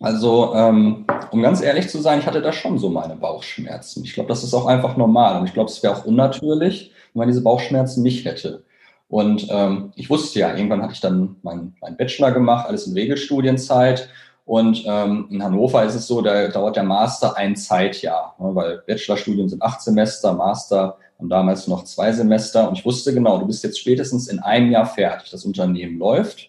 Also, 0.00 0.52
ähm, 0.54 1.06
um 1.30 1.42
ganz 1.42 1.62
ehrlich 1.62 1.88
zu 1.88 2.00
sein, 2.00 2.18
ich 2.18 2.26
hatte 2.26 2.42
da 2.42 2.52
schon 2.52 2.76
so 2.78 2.88
meine 2.88 3.14
Bauchschmerzen. 3.14 4.02
Ich 4.04 4.14
glaube, 4.14 4.28
das 4.28 4.42
ist 4.42 4.52
auch 4.52 4.66
einfach 4.66 4.96
normal 4.96 5.38
und 5.38 5.46
ich 5.46 5.54
glaube, 5.54 5.70
es 5.70 5.80
wäre 5.82 5.96
auch 5.96 6.04
unnatürlich, 6.04 6.90
wenn 7.12 7.20
man 7.20 7.28
diese 7.28 7.42
Bauchschmerzen 7.42 8.02
nicht 8.02 8.24
hätte. 8.24 8.64
Und 9.08 9.46
ähm, 9.50 9.92
ich 9.94 10.08
wusste 10.08 10.38
ja, 10.38 10.54
irgendwann 10.54 10.82
hatte 10.82 10.94
ich 10.94 11.00
dann 11.00 11.36
meinen 11.42 11.76
mein 11.82 11.98
Bachelor 11.98 12.32
gemacht, 12.32 12.66
alles 12.66 12.86
in 12.86 12.94
Regelstudienzeit. 12.94 14.08
Und 14.44 14.84
ähm, 14.86 15.26
in 15.30 15.42
Hannover 15.42 15.84
ist 15.84 15.94
es 15.94 16.06
so, 16.06 16.22
da 16.22 16.48
dauert 16.48 16.76
der 16.76 16.82
Master 16.82 17.36
ein 17.36 17.54
Zeitjahr, 17.54 18.34
ne, 18.38 18.54
weil 18.54 18.82
Bachelorstudien 18.86 19.48
sind 19.48 19.62
acht 19.62 19.82
Semester, 19.82 20.32
Master 20.32 20.96
und 21.18 21.28
damals 21.28 21.68
noch 21.68 21.84
zwei 21.84 22.12
Semester. 22.12 22.68
Und 22.68 22.78
ich 22.78 22.84
wusste 22.84 23.12
genau, 23.12 23.38
du 23.38 23.46
bist 23.46 23.62
jetzt 23.62 23.78
spätestens 23.78 24.28
in 24.28 24.38
einem 24.38 24.70
Jahr 24.70 24.86
fertig. 24.86 25.30
Das 25.30 25.44
Unternehmen 25.44 25.98
läuft. 25.98 26.48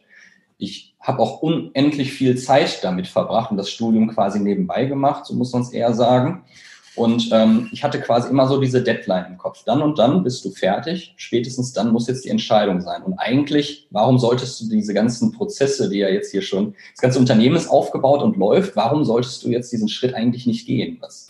Ich 0.58 0.96
habe 1.02 1.20
auch 1.20 1.42
unendlich 1.42 2.14
viel 2.14 2.38
Zeit 2.38 2.82
damit 2.82 3.08
verbracht 3.08 3.52
und 3.52 3.58
das 3.58 3.70
Studium 3.70 4.08
quasi 4.08 4.40
nebenbei 4.40 4.86
gemacht, 4.86 5.26
so 5.26 5.34
muss 5.34 5.52
man 5.52 5.64
es 5.64 5.74
eher 5.74 5.94
sagen. 5.94 6.46
Und 6.96 7.30
ähm, 7.32 7.70
ich 7.72 7.84
hatte 7.84 8.00
quasi 8.00 8.30
immer 8.30 8.48
so 8.48 8.62
diese 8.62 8.84
Deadline 8.84 9.26
im 9.28 9.38
Kopf. 9.38 9.64
Dann 9.66 9.82
und 9.82 9.98
dann 9.98 10.24
bist 10.24 10.46
du 10.46 10.52
fertig. 10.52 11.14
Spätestens 11.18 11.74
dann 11.74 11.92
muss 11.92 12.08
jetzt 12.08 12.24
die 12.24 12.30
Entscheidung 12.30 12.82
sein. 12.82 13.02
Und 13.02 13.18
eigentlich, 13.18 13.88
warum 13.90 14.20
solltest 14.20 14.62
du 14.62 14.70
diese 14.70 14.94
ganzen 14.94 15.32
Prozesse, 15.32 15.90
die 15.90 16.00
ja 16.00 16.10
jetzt 16.10 16.32
hier 16.32 16.44
schon, 16.44 16.76
das 16.94 17.02
ganze 17.02 17.20
Unternehmen 17.20 17.56
ist 17.56 17.68
aufgebaut 17.68 18.22
und 18.22 18.38
läuft, 18.38 18.76
warum 18.76 19.06
solltest 19.06 19.44
du 19.44 19.50
jetzt 19.50 19.72
diesen 19.72 19.90
Schritt 19.90 20.14
eigentlich 20.14 20.46
nicht 20.46 20.68
gehen? 20.68 20.98
Was, 21.02 21.30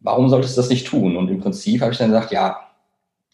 warum 0.00 0.28
solltest 0.28 0.56
du 0.56 0.60
das 0.60 0.70
nicht 0.70 0.86
tun? 0.86 1.16
Und 1.16 1.28
im 1.28 1.40
Prinzip 1.40 1.80
habe 1.80 1.90
ich 1.90 1.98
dann 1.98 2.10
gesagt, 2.10 2.30
ja, 2.30 2.60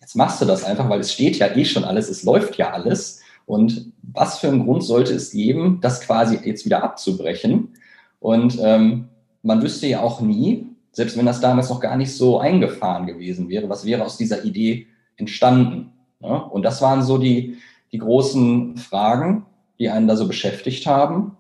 jetzt 0.01 0.17
machst 0.17 0.41
du 0.41 0.47
das 0.47 0.65
einfach, 0.65 0.89
weil 0.89 1.01
es 1.01 1.13
steht 1.13 1.37
ja 1.37 1.55
eh 1.55 1.67
schon 1.67 1.85
alles, 1.85 2.09
es 2.09 2.23
läuft 2.23 2.57
ja 2.57 2.71
alles. 2.71 3.21
Und 3.45 3.93
was 4.03 4.39
für 4.39 4.49
einen 4.49 4.65
Grund 4.65 4.85
sollte 4.85 5.13
es 5.13 5.33
geben, 5.33 5.81
das 5.83 6.01
quasi 6.01 6.39
jetzt 6.45 6.65
wieder 6.65 6.83
abzubrechen? 6.83 7.75
Und 8.21 8.59
ähm, 8.63 9.09
man 9.43 9.63
wüsste 9.63 9.87
ja 9.87 10.01
auch 10.01 10.21
nie, 10.21 10.67
selbst 10.97 11.19
wenn 11.19 11.27
das 11.27 11.43
damals 11.43 11.69
noch 11.69 11.81
gar 11.81 11.95
nicht 11.95 12.11
so 12.11 12.39
eingefahren 12.39 13.07
gewesen 13.07 13.51
wäre, 13.51 13.69
was 13.69 13.85
wäre 13.85 14.03
aus 14.03 14.17
dieser 14.17 14.47
Idee 14.47 14.87
entstanden? 15.19 15.93
Ja? 16.21 16.37
Und 16.37 16.63
das 16.63 16.81
waren 16.81 17.03
so 17.03 17.19
die, 17.19 17.59
die 17.93 17.99
großen 17.99 18.79
Fragen, 18.79 19.45
die 19.79 19.91
einen 19.91 20.09
da 20.09 20.17
so 20.17 20.27
beschäftigt 20.27 20.87
haben. 20.87 21.37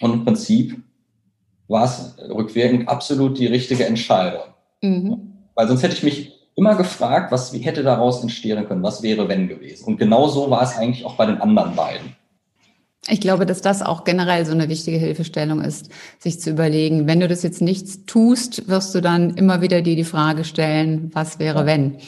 Und 0.00 0.14
im 0.14 0.24
Prinzip 0.24 0.82
war 1.68 1.84
es 1.84 2.16
rückwirkend 2.18 2.88
absolut 2.88 3.38
die 3.38 3.46
richtige 3.46 3.84
Entscheidung. 3.84 4.40
Mhm. 4.80 5.34
Weil 5.54 5.68
sonst 5.68 5.82
hätte 5.82 5.96
ich 5.96 6.02
mich 6.02 6.32
immer 6.54 6.74
gefragt, 6.74 7.30
was 7.30 7.52
hätte 7.52 7.82
daraus 7.82 8.22
entstehen 8.22 8.66
können, 8.66 8.82
was 8.82 9.02
wäre 9.02 9.28
wenn 9.28 9.48
gewesen. 9.48 9.84
Und 9.84 9.98
genau 9.98 10.28
so 10.28 10.48
war 10.48 10.62
es 10.62 10.78
eigentlich 10.78 11.04
auch 11.04 11.16
bei 11.16 11.26
den 11.26 11.42
anderen 11.42 11.76
beiden. 11.76 12.16
Ich 13.08 13.20
glaube, 13.20 13.44
dass 13.44 13.60
das 13.60 13.82
auch 13.82 14.04
generell 14.04 14.46
so 14.46 14.52
eine 14.52 14.68
wichtige 14.68 14.96
Hilfestellung 14.96 15.60
ist, 15.60 15.90
sich 16.18 16.40
zu 16.40 16.50
überlegen, 16.50 17.06
wenn 17.06 17.20
du 17.20 17.28
das 17.28 17.42
jetzt 17.42 17.60
nichts 17.60 18.06
tust, 18.06 18.68
wirst 18.68 18.94
du 18.94 19.02
dann 19.02 19.30
immer 19.36 19.60
wieder 19.60 19.82
dir 19.82 19.94
die 19.94 20.04
Frage 20.04 20.44
stellen, 20.44 21.10
was 21.12 21.38
wäre 21.38 21.60
ja. 21.60 21.66
wenn? 21.66 21.98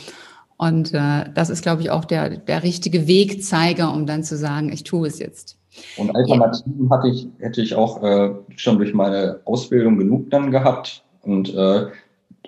Und 0.57 0.95
äh, 0.95 1.25
das 1.35 1.51
ist, 1.51 1.63
glaube 1.63 1.83
ich, 1.83 1.91
auch 1.91 2.07
der, 2.07 2.39
der 2.39 2.63
richtige 2.63 3.07
Wegzeiger, 3.07 3.93
um 3.93 4.07
dann 4.07 4.25
zu 4.25 4.39
sagen, 4.39 4.73
ich 4.73 4.85
tue 4.85 5.09
es 5.09 5.19
jetzt. 5.19 5.59
Und 5.99 6.17
Alternativen 6.17 6.89
hatte 6.89 7.09
ich, 7.09 7.29
hätte 7.41 7.61
ich 7.61 7.75
auch 7.75 8.03
äh, 8.03 8.31
schon 8.57 8.79
durch 8.79 8.95
meine 8.95 9.41
Ausbildung 9.45 9.99
genug 9.99 10.31
dann 10.31 10.51
gehabt. 10.51 11.05
Und 11.23 11.51
äh, 11.51 11.87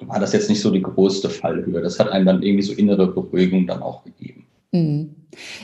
war 0.00 0.20
das 0.20 0.32
jetzt 0.32 0.48
nicht 0.48 0.62
so 0.62 0.70
die 0.70 0.80
größte 0.80 1.28
Fallhöhe. 1.28 1.82
Das 1.82 1.98
hat 1.98 2.08
einem 2.08 2.24
dann 2.24 2.42
irgendwie 2.42 2.62
so 2.62 2.72
innere 2.72 3.08
Beruhigung 3.08 3.66
dann 3.66 3.82
auch 3.82 4.04
gegeben. 4.04 4.46
Mhm. 4.72 5.14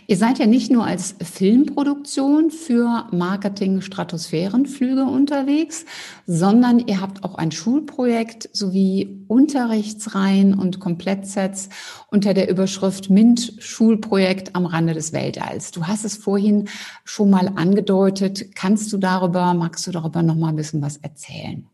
Ihr 0.06 0.16
seid 0.16 0.38
ja 0.38 0.46
nicht 0.46 0.70
nur 0.70 0.84
als 0.86 1.16
Filmproduktion 1.22 2.50
für 2.50 3.06
Marketing 3.10 3.80
Stratosphärenflüge 3.80 5.04
unterwegs, 5.04 5.84
sondern 6.26 6.78
ihr 6.86 7.00
habt 7.00 7.24
auch 7.24 7.34
ein 7.34 7.50
Schulprojekt 7.50 8.48
sowie 8.52 9.24
Unterrichtsreihen 9.26 10.54
und 10.54 10.80
Komplettsets 10.80 11.70
unter 12.10 12.34
der 12.34 12.48
Überschrift 12.48 13.10
MINT 13.10 13.54
Schulprojekt 13.58 14.54
am 14.54 14.66
Rande 14.66 14.94
des 14.94 15.12
Weltalls. 15.12 15.70
Du 15.70 15.86
hast 15.86 16.04
es 16.04 16.16
vorhin 16.16 16.68
schon 17.04 17.30
mal 17.30 17.52
angedeutet. 17.56 18.54
Kannst 18.54 18.92
du 18.92 18.98
darüber, 18.98 19.54
magst 19.54 19.86
du 19.86 19.90
darüber 19.90 20.22
noch 20.22 20.36
mal 20.36 20.48
ein 20.48 20.56
bisschen 20.56 20.82
was 20.82 20.98
erzählen? 20.98 21.66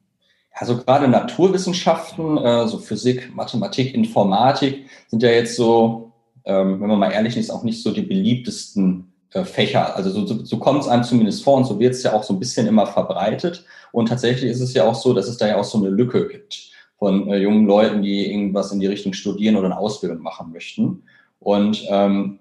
Also 0.53 0.77
gerade 0.77 1.09
Naturwissenschaften, 1.09 2.37
äh, 2.39 2.67
so 2.67 2.79
Physik, 2.79 3.35
Mathematik, 3.35 3.95
Informatik 3.95 4.87
sind 5.09 5.23
ja 5.23 5.31
jetzt 5.31 5.57
so 5.57 6.10
ähm, 6.51 6.81
wenn 6.81 6.89
man 6.89 6.99
mal 6.99 7.13
ehrlich 7.13 7.37
ist, 7.37 7.51
auch 7.51 7.63
nicht 7.63 7.81
so 7.81 7.93
die 7.93 8.03
beliebtesten 8.03 9.13
äh, 9.33 9.45
Fächer. 9.45 9.95
Also 9.95 10.11
so, 10.11 10.27
so, 10.27 10.45
so 10.45 10.59
kommt 10.59 10.83
es 10.83 10.89
einem 10.89 11.05
zumindest 11.05 11.45
vor 11.45 11.57
und 11.57 11.65
so 11.65 11.79
wird 11.79 11.95
es 11.95 12.03
ja 12.03 12.13
auch 12.13 12.25
so 12.25 12.35
ein 12.35 12.41
bisschen 12.41 12.67
immer 12.67 12.87
verbreitet. 12.87 13.65
Und 13.93 14.09
tatsächlich 14.09 14.51
ist 14.51 14.61
es 14.61 14.75
ja 14.75 14.85
auch 14.85 14.97
so, 14.97 15.15
dass 15.15 15.29
es 15.29 15.37
da 15.37 15.47
ja 15.47 15.57
auch 15.57 15.65
so 15.65 15.79
eine 15.79 15.91
Lücke 15.91 16.27
gibt 16.27 16.71
von 16.99 17.31
äh, 17.31 17.39
jungen 17.39 17.67
Leuten, 17.67 18.03
die 18.03 18.31
irgendwas 18.31 18.73
in 18.73 18.81
die 18.81 18.89
Richtung 18.89 19.13
studieren 19.13 19.55
oder 19.55 19.67
eine 19.67 19.79
Ausbildung 19.79 20.23
machen 20.23 20.53
möchten. 20.53 21.05
Und 21.39 21.85
ähm, 21.89 22.41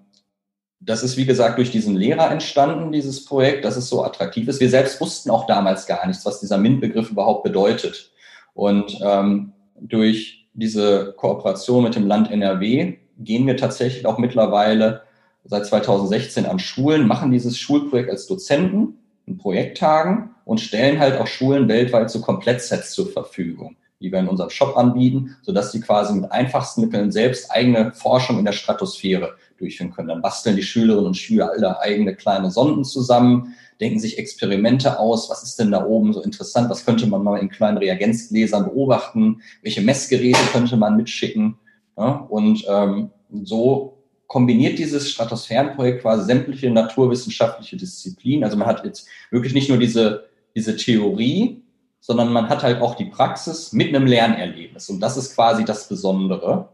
das 0.80 1.04
ist, 1.04 1.16
wie 1.16 1.26
gesagt, 1.26 1.58
durch 1.58 1.70
diesen 1.70 1.94
Lehrer 1.94 2.30
entstanden, 2.32 2.90
dieses 2.90 3.24
Projekt, 3.24 3.64
dass 3.64 3.76
es 3.76 3.88
so 3.88 4.02
attraktiv 4.02 4.48
ist. 4.48 4.60
Wir 4.60 4.70
selbst 4.70 5.00
wussten 5.00 5.30
auch 5.30 5.46
damals 5.46 5.86
gar 5.86 6.04
nichts, 6.06 6.26
was 6.26 6.40
dieser 6.40 6.58
MINT-Begriff 6.58 7.10
überhaupt 7.10 7.44
bedeutet. 7.44 8.10
Und 8.54 8.98
ähm, 9.02 9.52
durch 9.78 10.48
diese 10.54 11.14
Kooperation 11.16 11.84
mit 11.84 11.94
dem 11.94 12.08
Land 12.08 12.30
NRW 12.30 12.96
gehen 13.20 13.46
wir 13.46 13.56
tatsächlich 13.56 14.06
auch 14.06 14.18
mittlerweile 14.18 15.02
seit 15.44 15.66
2016 15.66 16.46
an 16.46 16.58
Schulen, 16.58 17.06
machen 17.06 17.30
dieses 17.30 17.58
Schulprojekt 17.58 18.10
als 18.10 18.26
Dozenten 18.26 18.98
in 19.26 19.38
Projekttagen 19.38 20.30
und 20.44 20.60
stellen 20.60 20.98
halt 20.98 21.18
auch 21.18 21.26
Schulen 21.26 21.68
weltweit 21.68 22.10
so 22.10 22.20
Komplettsets 22.20 22.92
zur 22.92 23.10
Verfügung, 23.10 23.76
die 24.00 24.10
wir 24.10 24.18
in 24.18 24.28
unserem 24.28 24.50
Shop 24.50 24.76
anbieten, 24.76 25.36
sodass 25.42 25.72
sie 25.72 25.80
quasi 25.80 26.14
mit 26.14 26.32
einfachsten 26.32 26.82
Mitteln 26.82 27.12
selbst 27.12 27.50
eigene 27.50 27.92
Forschung 27.92 28.38
in 28.38 28.44
der 28.44 28.52
Stratosphäre 28.52 29.34
durchführen 29.58 29.92
können. 29.92 30.08
Dann 30.08 30.22
basteln 30.22 30.56
die 30.56 30.62
Schülerinnen 30.62 31.06
und 31.06 31.16
Schüler 31.16 31.52
alle 31.52 31.80
eigene 31.80 32.14
kleine 32.14 32.50
Sonden 32.50 32.84
zusammen, 32.84 33.54
denken 33.80 33.98
sich 33.98 34.18
Experimente 34.18 34.98
aus, 34.98 35.30
was 35.30 35.42
ist 35.42 35.58
denn 35.58 35.70
da 35.70 35.84
oben 35.84 36.12
so 36.12 36.22
interessant, 36.22 36.68
was 36.68 36.84
könnte 36.84 37.06
man 37.06 37.22
mal 37.22 37.38
in 37.38 37.48
kleinen 37.48 37.78
Reagenzgläsern 37.78 38.64
beobachten, 38.64 39.40
welche 39.62 39.80
Messgeräte 39.80 40.40
könnte 40.52 40.76
man 40.76 40.96
mitschicken 40.96 41.56
ja, 41.96 42.26
und 42.28 42.64
ähm, 42.68 43.10
so 43.44 43.98
kombiniert 44.26 44.78
dieses 44.78 45.10
Stratosphärenprojekt 45.10 46.02
quasi 46.02 46.24
sämtliche 46.24 46.70
naturwissenschaftliche 46.70 47.76
Disziplinen. 47.76 48.44
Also 48.44 48.56
man 48.56 48.68
hat 48.68 48.84
jetzt 48.84 49.08
wirklich 49.30 49.54
nicht 49.54 49.68
nur 49.68 49.78
diese, 49.78 50.28
diese 50.54 50.76
Theorie, 50.76 51.62
sondern 52.00 52.32
man 52.32 52.48
hat 52.48 52.62
halt 52.62 52.80
auch 52.80 52.94
die 52.94 53.06
Praxis 53.06 53.72
mit 53.72 53.88
einem 53.88 54.06
Lernerlebnis. 54.06 54.88
Und 54.88 55.00
das 55.00 55.16
ist 55.16 55.34
quasi 55.34 55.64
das 55.64 55.88
Besondere. 55.88 56.68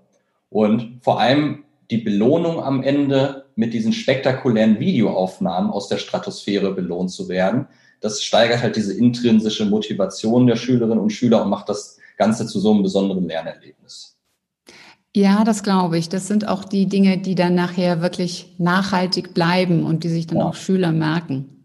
Und 0.50 0.98
vor 1.02 1.18
allem 1.18 1.64
die 1.90 1.98
Belohnung 1.98 2.62
am 2.62 2.82
Ende 2.82 3.46
mit 3.54 3.72
diesen 3.72 3.92
spektakulären 3.92 4.78
Videoaufnahmen 4.78 5.70
aus 5.70 5.88
der 5.88 5.96
Stratosphäre 5.98 6.74
belohnt 6.74 7.10
zu 7.10 7.28
werden, 7.28 7.68
das 8.00 8.22
steigert 8.22 8.62
halt 8.62 8.76
diese 8.76 8.92
intrinsische 8.92 9.64
Motivation 9.64 10.46
der 10.46 10.56
Schülerinnen 10.56 10.98
und 10.98 11.10
Schüler 11.10 11.42
und 11.42 11.50
macht 11.50 11.68
das 11.68 11.98
Ganze 12.18 12.46
zu 12.46 12.60
so 12.60 12.72
einem 12.72 12.82
besonderen 12.82 13.26
Lernerlebnis. 13.26 14.15
Ja, 15.16 15.44
das 15.44 15.62
glaube 15.62 15.96
ich. 15.96 16.10
Das 16.10 16.28
sind 16.28 16.46
auch 16.46 16.62
die 16.62 16.84
Dinge, 16.84 17.16
die 17.16 17.34
dann 17.34 17.54
nachher 17.54 18.02
wirklich 18.02 18.52
nachhaltig 18.58 19.32
bleiben 19.32 19.86
und 19.86 20.04
die 20.04 20.10
sich 20.10 20.26
dann 20.26 20.40
ja. 20.40 20.44
auch 20.44 20.54
Schüler 20.54 20.92
merken. 20.92 21.64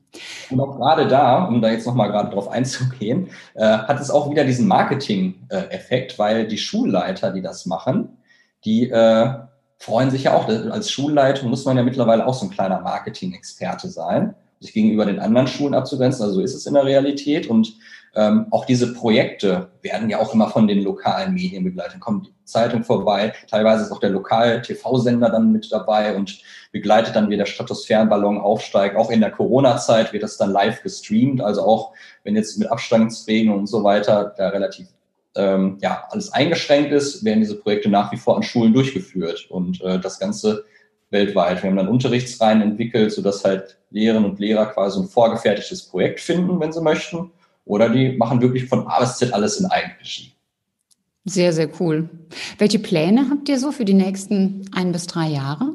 Und 0.51 0.61
auch 0.61 0.77
gerade 0.77 1.05
da, 1.05 1.43
um 1.43 1.61
da 1.61 1.69
jetzt 1.69 1.85
nochmal 1.85 2.09
gerade 2.09 2.33
drauf 2.33 2.47
einzugehen, 2.47 3.27
äh, 3.55 3.65
hat 3.65 3.99
es 3.99 4.09
auch 4.09 4.31
wieder 4.31 4.45
diesen 4.45 4.69
Marketing-Effekt, 4.69 6.17
weil 6.17 6.47
die 6.47 6.57
Schulleiter, 6.57 7.33
die 7.33 7.41
das 7.41 7.65
machen, 7.65 8.15
die 8.63 8.89
äh, 8.89 9.33
freuen 9.79 10.11
sich 10.11 10.23
ja 10.23 10.33
auch. 10.33 10.47
Als 10.47 10.89
Schulleitung 10.89 11.49
muss 11.49 11.65
man 11.65 11.75
ja 11.75 11.83
mittlerweile 11.83 12.25
auch 12.27 12.33
so 12.33 12.45
ein 12.45 12.51
kleiner 12.51 12.79
Marketing-Experte 12.79 13.89
sein, 13.89 14.33
sich 14.61 14.71
gegenüber 14.71 15.05
den 15.05 15.19
anderen 15.19 15.47
Schulen 15.47 15.73
abzugrenzen. 15.73 16.23
Also 16.23 16.35
so 16.35 16.41
ist 16.41 16.55
es 16.55 16.67
in 16.67 16.73
der 16.73 16.85
Realität. 16.85 17.47
Und 17.47 17.73
ähm, 18.15 18.47
auch 18.51 18.65
diese 18.65 18.93
Projekte 18.93 19.71
werden 19.81 20.09
ja 20.09 20.19
auch 20.19 20.33
immer 20.33 20.49
von 20.49 20.67
den 20.67 20.83
lokalen 20.83 21.33
Medien 21.33 21.63
begleitet. 21.63 21.93
Dann 21.93 21.99
kommt 22.01 22.27
die 22.27 22.45
Zeitung 22.45 22.83
vorbei, 22.83 23.33
teilweise 23.49 23.83
ist 23.85 23.91
auch 23.91 23.99
der 23.99 24.09
lokale 24.09 24.61
TV-Sender 24.61 25.29
dann 25.29 25.51
mit 25.51 25.71
dabei 25.71 26.15
und 26.15 26.41
begleitet 26.71 27.15
dann, 27.15 27.29
wie 27.29 27.37
der 27.37 27.45
Stratosphärenballon 27.45 28.37
aufsteigt. 28.37 28.97
Auch 28.97 29.09
in 29.09 29.21
der 29.21 29.31
Corona-Zeit 29.31 30.11
wird 30.11 30.23
das 30.23 30.37
dann 30.37 30.51
live 30.51 30.83
gestreamt. 30.83 31.41
Also 31.41 31.61
auch 31.61 31.93
wenn 32.23 32.35
jetzt 32.35 32.57
mit 32.57 32.69
Abstandsregeln 32.69 33.57
und 33.57 33.67
so 33.67 33.83
weiter 33.83 34.33
da 34.37 34.49
relativ 34.49 34.87
ähm, 35.35 35.77
ja, 35.81 36.03
alles 36.09 36.33
eingeschränkt 36.33 36.91
ist, 36.91 37.23
werden 37.23 37.39
diese 37.39 37.55
Projekte 37.55 37.89
nach 37.89 38.11
wie 38.11 38.17
vor 38.17 38.35
an 38.35 38.43
Schulen 38.43 38.73
durchgeführt. 38.73 39.47
Und 39.49 39.81
äh, 39.81 39.99
das 39.99 40.19
Ganze 40.19 40.65
weltweit. 41.11 41.61
Wir 41.61 41.69
haben 41.69 41.77
dann 41.77 41.87
Unterrichtsreihen 41.87 42.61
entwickelt, 42.61 43.11
sodass 43.11 43.43
halt 43.43 43.77
Lehrerinnen 43.91 44.29
und 44.29 44.39
Lehrer 44.39 44.67
quasi 44.67 44.99
ein 44.99 45.07
vorgefertigtes 45.07 45.83
Projekt 45.83 46.21
finden, 46.21 46.59
wenn 46.59 46.71
sie 46.71 46.81
möchten. 46.81 47.31
Oder 47.65 47.89
die 47.89 48.17
machen 48.17 48.41
wirklich 48.41 48.65
von 48.65 48.87
A 48.87 48.99
bis 48.99 49.17
Z 49.17 49.33
alles 49.33 49.59
in 49.59 49.65
Eigenregie. 49.67 50.33
Sehr, 51.25 51.53
sehr 51.53 51.69
cool. 51.79 52.09
Welche 52.57 52.79
Pläne 52.79 53.27
habt 53.29 53.47
ihr 53.47 53.59
so 53.59 53.71
für 53.71 53.85
die 53.85 53.93
nächsten 53.93 54.69
ein 54.73 54.91
bis 54.91 55.05
drei 55.05 55.27
Jahre? 55.27 55.73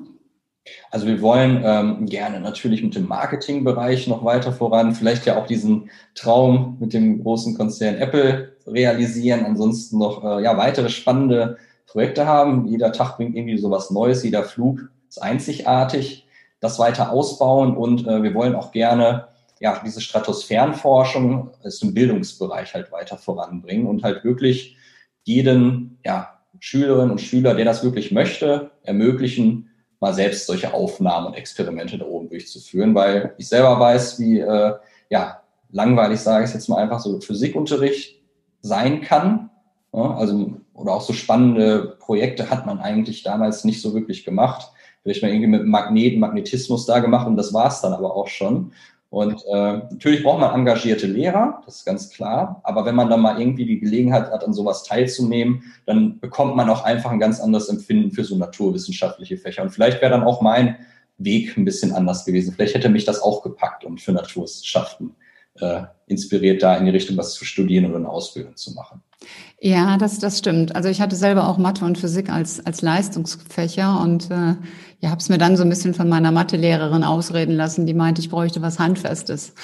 Also 0.90 1.07
wir 1.07 1.23
wollen 1.23 1.62
ähm, 1.64 2.07
gerne 2.07 2.40
natürlich 2.40 2.83
mit 2.83 2.97
dem 2.97 3.07
Marketingbereich 3.07 4.09
noch 4.09 4.25
weiter 4.25 4.52
voran, 4.52 4.95
vielleicht 4.95 5.25
ja 5.25 5.37
auch 5.37 5.47
diesen 5.47 5.90
Traum 6.14 6.76
mit 6.81 6.93
dem 6.93 7.23
großen 7.23 7.57
Konzern 7.57 7.97
Apple 7.97 8.57
realisieren, 8.66 9.45
ansonsten 9.45 9.99
noch 9.99 10.25
äh, 10.25 10.43
ja, 10.43 10.57
weitere 10.57 10.88
spannende 10.88 11.57
Projekte 11.87 12.26
haben. 12.26 12.66
Jeder 12.66 12.93
Tag 12.93 13.16
bringt 13.16 13.37
irgendwie 13.37 13.59
sowas 13.59 13.90
Neues, 13.90 14.25
jeder 14.25 14.43
Flug 14.43 14.90
ist 15.09 15.23
einzigartig, 15.23 16.26
das 16.59 16.81
weiter 16.81 17.12
ausbauen 17.12 17.76
und 17.76 18.07
äh, 18.07 18.23
wir 18.25 18.35
wollen 18.35 18.57
auch 18.57 18.73
gerne 18.73 19.28
ja, 19.60 19.80
diese 19.84 20.00
Stratosphärenforschung 20.00 21.50
also 21.62 21.86
im 21.86 21.94
Bildungsbereich 21.94 22.75
halt 22.75 22.92
weiter 22.92 23.16
voranbringen 23.16 23.86
und 23.86 24.02
halt 24.02 24.25
wirklich 24.25 24.76
jeden 25.25 25.98
ja, 26.04 26.38
Schülerin 26.60 27.10
und 27.10 27.20
Schüler, 27.20 27.54
der 27.54 27.64
das 27.64 27.82
wirklich 27.82 28.12
möchte, 28.12 28.70
ermöglichen, 28.82 29.70
mal 29.98 30.12
selbst 30.12 30.46
solche 30.46 30.75
Aufnahmen 30.75 31.26
und 31.26 31.34
Experimente 31.34 31.98
da 31.98 32.04
oben 32.04 32.28
durchzuführen, 32.28 32.94
weil 32.94 33.34
ich 33.38 33.48
selber 33.48 33.80
weiß, 33.80 34.20
wie 34.20 34.40
äh, 34.40 34.75
ja, 35.08 35.42
langweilig, 35.70 36.20
sage 36.20 36.44
ich 36.44 36.52
jetzt 36.52 36.68
mal 36.68 36.82
einfach, 36.82 37.00
so 37.00 37.18
Physikunterricht 37.20 38.20
sein 38.60 39.00
kann. 39.00 39.50
Ja, 39.92 40.14
also, 40.16 40.52
oder 40.75 40.92
auch 40.92 41.00
so 41.00 41.14
spannende 41.14 41.96
Projekte 41.98 42.50
hat 42.50 42.66
man 42.66 42.78
eigentlich 42.80 43.22
damals 43.22 43.64
nicht 43.64 43.80
so 43.80 43.94
wirklich 43.94 44.25
gemacht 44.25 44.70
vielleicht 45.06 45.22
mal 45.22 45.28
irgendwie 45.28 45.46
mit 45.46 45.64
Magneten, 45.64 46.18
Magnetismus 46.18 46.84
da 46.84 46.98
gemacht 46.98 47.28
und 47.28 47.36
das 47.36 47.54
war 47.54 47.68
es 47.68 47.80
dann 47.80 47.92
aber 47.92 48.16
auch 48.16 48.26
schon. 48.26 48.72
Und 49.16 49.46
äh, 49.46 49.78
natürlich 49.88 50.23
braucht 50.23 50.40
man 50.40 50.54
engagierte 50.54 51.06
Lehrer, 51.06 51.62
das 51.64 51.76
ist 51.76 51.85
ganz 51.87 52.11
klar. 52.11 52.61
Aber 52.64 52.85
wenn 52.85 52.94
man 52.94 53.08
dann 53.08 53.23
mal 53.23 53.40
irgendwie 53.40 53.64
die 53.64 53.80
Gelegenheit 53.80 54.30
hat, 54.30 54.44
an 54.44 54.52
sowas 54.52 54.82
teilzunehmen, 54.82 55.62
dann 55.87 56.20
bekommt 56.20 56.54
man 56.54 56.68
auch 56.68 56.85
einfach 56.85 57.11
ein 57.11 57.18
ganz 57.18 57.40
anderes 57.40 57.70
Empfinden 57.70 58.11
für 58.11 58.25
so 58.25 58.37
naturwissenschaftliche 58.37 59.38
Fächer. 59.38 59.62
Und 59.62 59.70
vielleicht 59.70 60.02
wäre 60.02 60.11
dann 60.11 60.23
auch 60.23 60.42
mein 60.42 60.76
Weg 61.16 61.56
ein 61.56 61.64
bisschen 61.64 61.94
anders 61.94 62.26
gewesen. 62.26 62.52
Vielleicht 62.52 62.75
hätte 62.75 62.90
mich 62.90 63.06
das 63.06 63.23
auch 63.23 63.42
gepackt 63.42 63.87
und 63.87 64.02
für 64.02 64.12
Naturwissenschaften 64.12 65.16
äh, 65.60 65.82
inspiriert, 66.06 66.62
da 66.62 66.76
in 66.76 66.84
die 66.84 66.90
Richtung 66.90 67.16
was 67.16 67.34
zu 67.34 67.44
studieren 67.44 67.86
oder 67.86 67.96
eine 67.96 68.08
Ausbildung 68.08 68.56
zu 68.56 68.72
machen. 68.72 69.02
Ja, 69.60 69.96
das, 69.96 70.18
das 70.18 70.38
stimmt. 70.38 70.76
Also 70.76 70.88
ich 70.88 71.00
hatte 71.00 71.16
selber 71.16 71.48
auch 71.48 71.58
Mathe 71.58 71.84
und 71.84 71.98
Physik 71.98 72.30
als, 72.30 72.64
als 72.64 72.82
Leistungsfächer 72.82 74.00
und 74.00 74.30
äh, 74.30 74.54
ja, 75.00 75.10
habe 75.10 75.20
es 75.20 75.28
mir 75.28 75.38
dann 75.38 75.56
so 75.56 75.62
ein 75.62 75.68
bisschen 75.68 75.94
von 75.94 76.08
meiner 76.08 76.30
Mathelehrerin 76.30 77.02
ausreden 77.02 77.56
lassen, 77.56 77.86
die 77.86 77.94
meinte, 77.94 78.20
ich 78.20 78.30
bräuchte 78.30 78.62
was 78.62 78.78
Handfestes. 78.78 79.54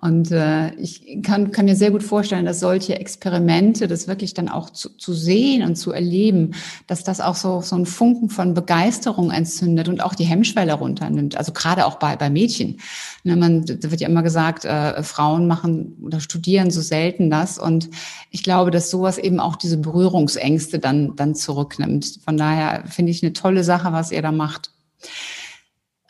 Und 0.00 0.30
äh, 0.30 0.72
ich 0.76 1.22
kann, 1.22 1.50
kann 1.50 1.66
mir 1.66 1.76
sehr 1.76 1.90
gut 1.90 2.02
vorstellen, 2.02 2.46
dass 2.46 2.60
solche 2.60 2.98
Experimente, 2.98 3.86
das 3.86 4.08
wirklich 4.08 4.32
dann 4.32 4.48
auch 4.48 4.70
zu, 4.70 4.88
zu 4.96 5.12
sehen 5.12 5.62
und 5.62 5.76
zu 5.76 5.92
erleben, 5.92 6.52
dass 6.86 7.04
das 7.04 7.20
auch 7.20 7.34
so, 7.34 7.60
so 7.60 7.76
einen 7.76 7.84
Funken 7.84 8.30
von 8.30 8.54
Begeisterung 8.54 9.30
entzündet 9.30 9.88
und 9.88 10.02
auch 10.02 10.14
die 10.14 10.24
Hemmschwelle 10.24 10.72
runternimmt. 10.72 11.36
Also 11.36 11.52
gerade 11.52 11.84
auch 11.84 11.96
bei, 11.96 12.16
bei 12.16 12.30
Mädchen. 12.30 12.80
Ne, 13.24 13.36
man, 13.36 13.66
da 13.66 13.90
wird 13.90 14.00
ja 14.00 14.08
immer 14.08 14.22
gesagt, 14.22 14.64
äh, 14.64 15.02
Frauen 15.02 15.46
machen 15.46 15.98
oder 16.02 16.20
studieren 16.20 16.70
so 16.70 16.80
selten 16.80 17.28
das. 17.28 17.58
Und 17.58 17.90
ich 18.30 18.42
glaube, 18.42 18.70
dass 18.70 18.90
sowas 18.90 19.18
eben 19.18 19.38
auch 19.38 19.56
diese 19.56 19.76
Berührungsängste 19.76 20.78
dann, 20.78 21.14
dann 21.16 21.34
zurücknimmt. 21.34 22.20
Von 22.24 22.38
daher 22.38 22.84
finde 22.86 23.12
ich 23.12 23.22
eine 23.22 23.34
tolle 23.34 23.64
Sache, 23.64 23.92
was 23.92 24.12
ihr 24.12 24.22
da 24.22 24.32
macht. 24.32 24.70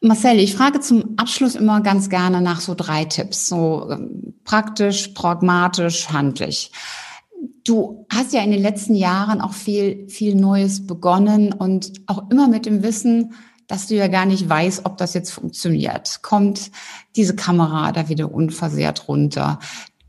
Marcel, 0.03 0.39
ich 0.39 0.55
frage 0.55 0.81
zum 0.81 1.19
Abschluss 1.19 1.55
immer 1.55 1.83
ganz 1.83 2.09
gerne 2.09 2.41
nach 2.41 2.61
so 2.61 2.75
drei 2.75 3.05
Tipps, 3.05 3.47
so 3.47 3.91
ähm, 3.91 4.35
praktisch, 4.45 5.09
pragmatisch, 5.09 6.09
handlich. 6.09 6.73
Du 7.65 8.07
hast 8.11 8.33
ja 8.33 8.43
in 8.43 8.51
den 8.51 8.63
letzten 8.63 8.95
Jahren 8.95 9.43
auch 9.43 9.53
viel, 9.53 10.09
viel 10.09 10.35
Neues 10.35 10.87
begonnen 10.87 11.53
und 11.53 11.93
auch 12.07 12.31
immer 12.31 12.49
mit 12.49 12.65
dem 12.65 12.83
Wissen, 12.83 13.35
dass 13.67 13.89
du 13.89 13.95
ja 13.95 14.09
gar 14.09 14.25
nicht 14.25 14.49
weißt, 14.49 14.87
ob 14.87 14.97
das 14.97 15.13
jetzt 15.13 15.31
funktioniert. 15.31 16.23
Kommt 16.23 16.71
diese 17.15 17.37
Kamera 17.37 17.93
da 17.93 18.09
wieder 18.09 18.33
unversehrt 18.33 19.07
runter? 19.07 19.59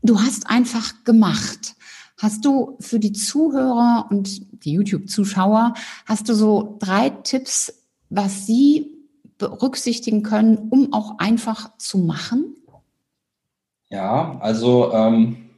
Du 0.02 0.20
hast 0.20 0.48
einfach 0.48 1.04
gemacht. 1.04 1.76
Hast 2.16 2.44
du 2.44 2.76
für 2.80 2.98
die 2.98 3.12
Zuhörer 3.12 4.06
und 4.10 4.64
die 4.64 4.72
YouTube-Zuschauer, 4.72 5.74
hast 6.06 6.28
du 6.28 6.34
so 6.34 6.76
drei 6.80 7.10
Tipps, 7.10 7.72
was 8.08 8.46
sie 8.46 8.91
berücksichtigen 9.50 10.22
können, 10.22 10.68
um 10.70 10.92
auch 10.92 11.18
einfach 11.18 11.76
zu 11.78 11.98
machen? 11.98 12.56
Ja, 13.88 14.38
also 14.40 14.92
ähm, 14.92 15.50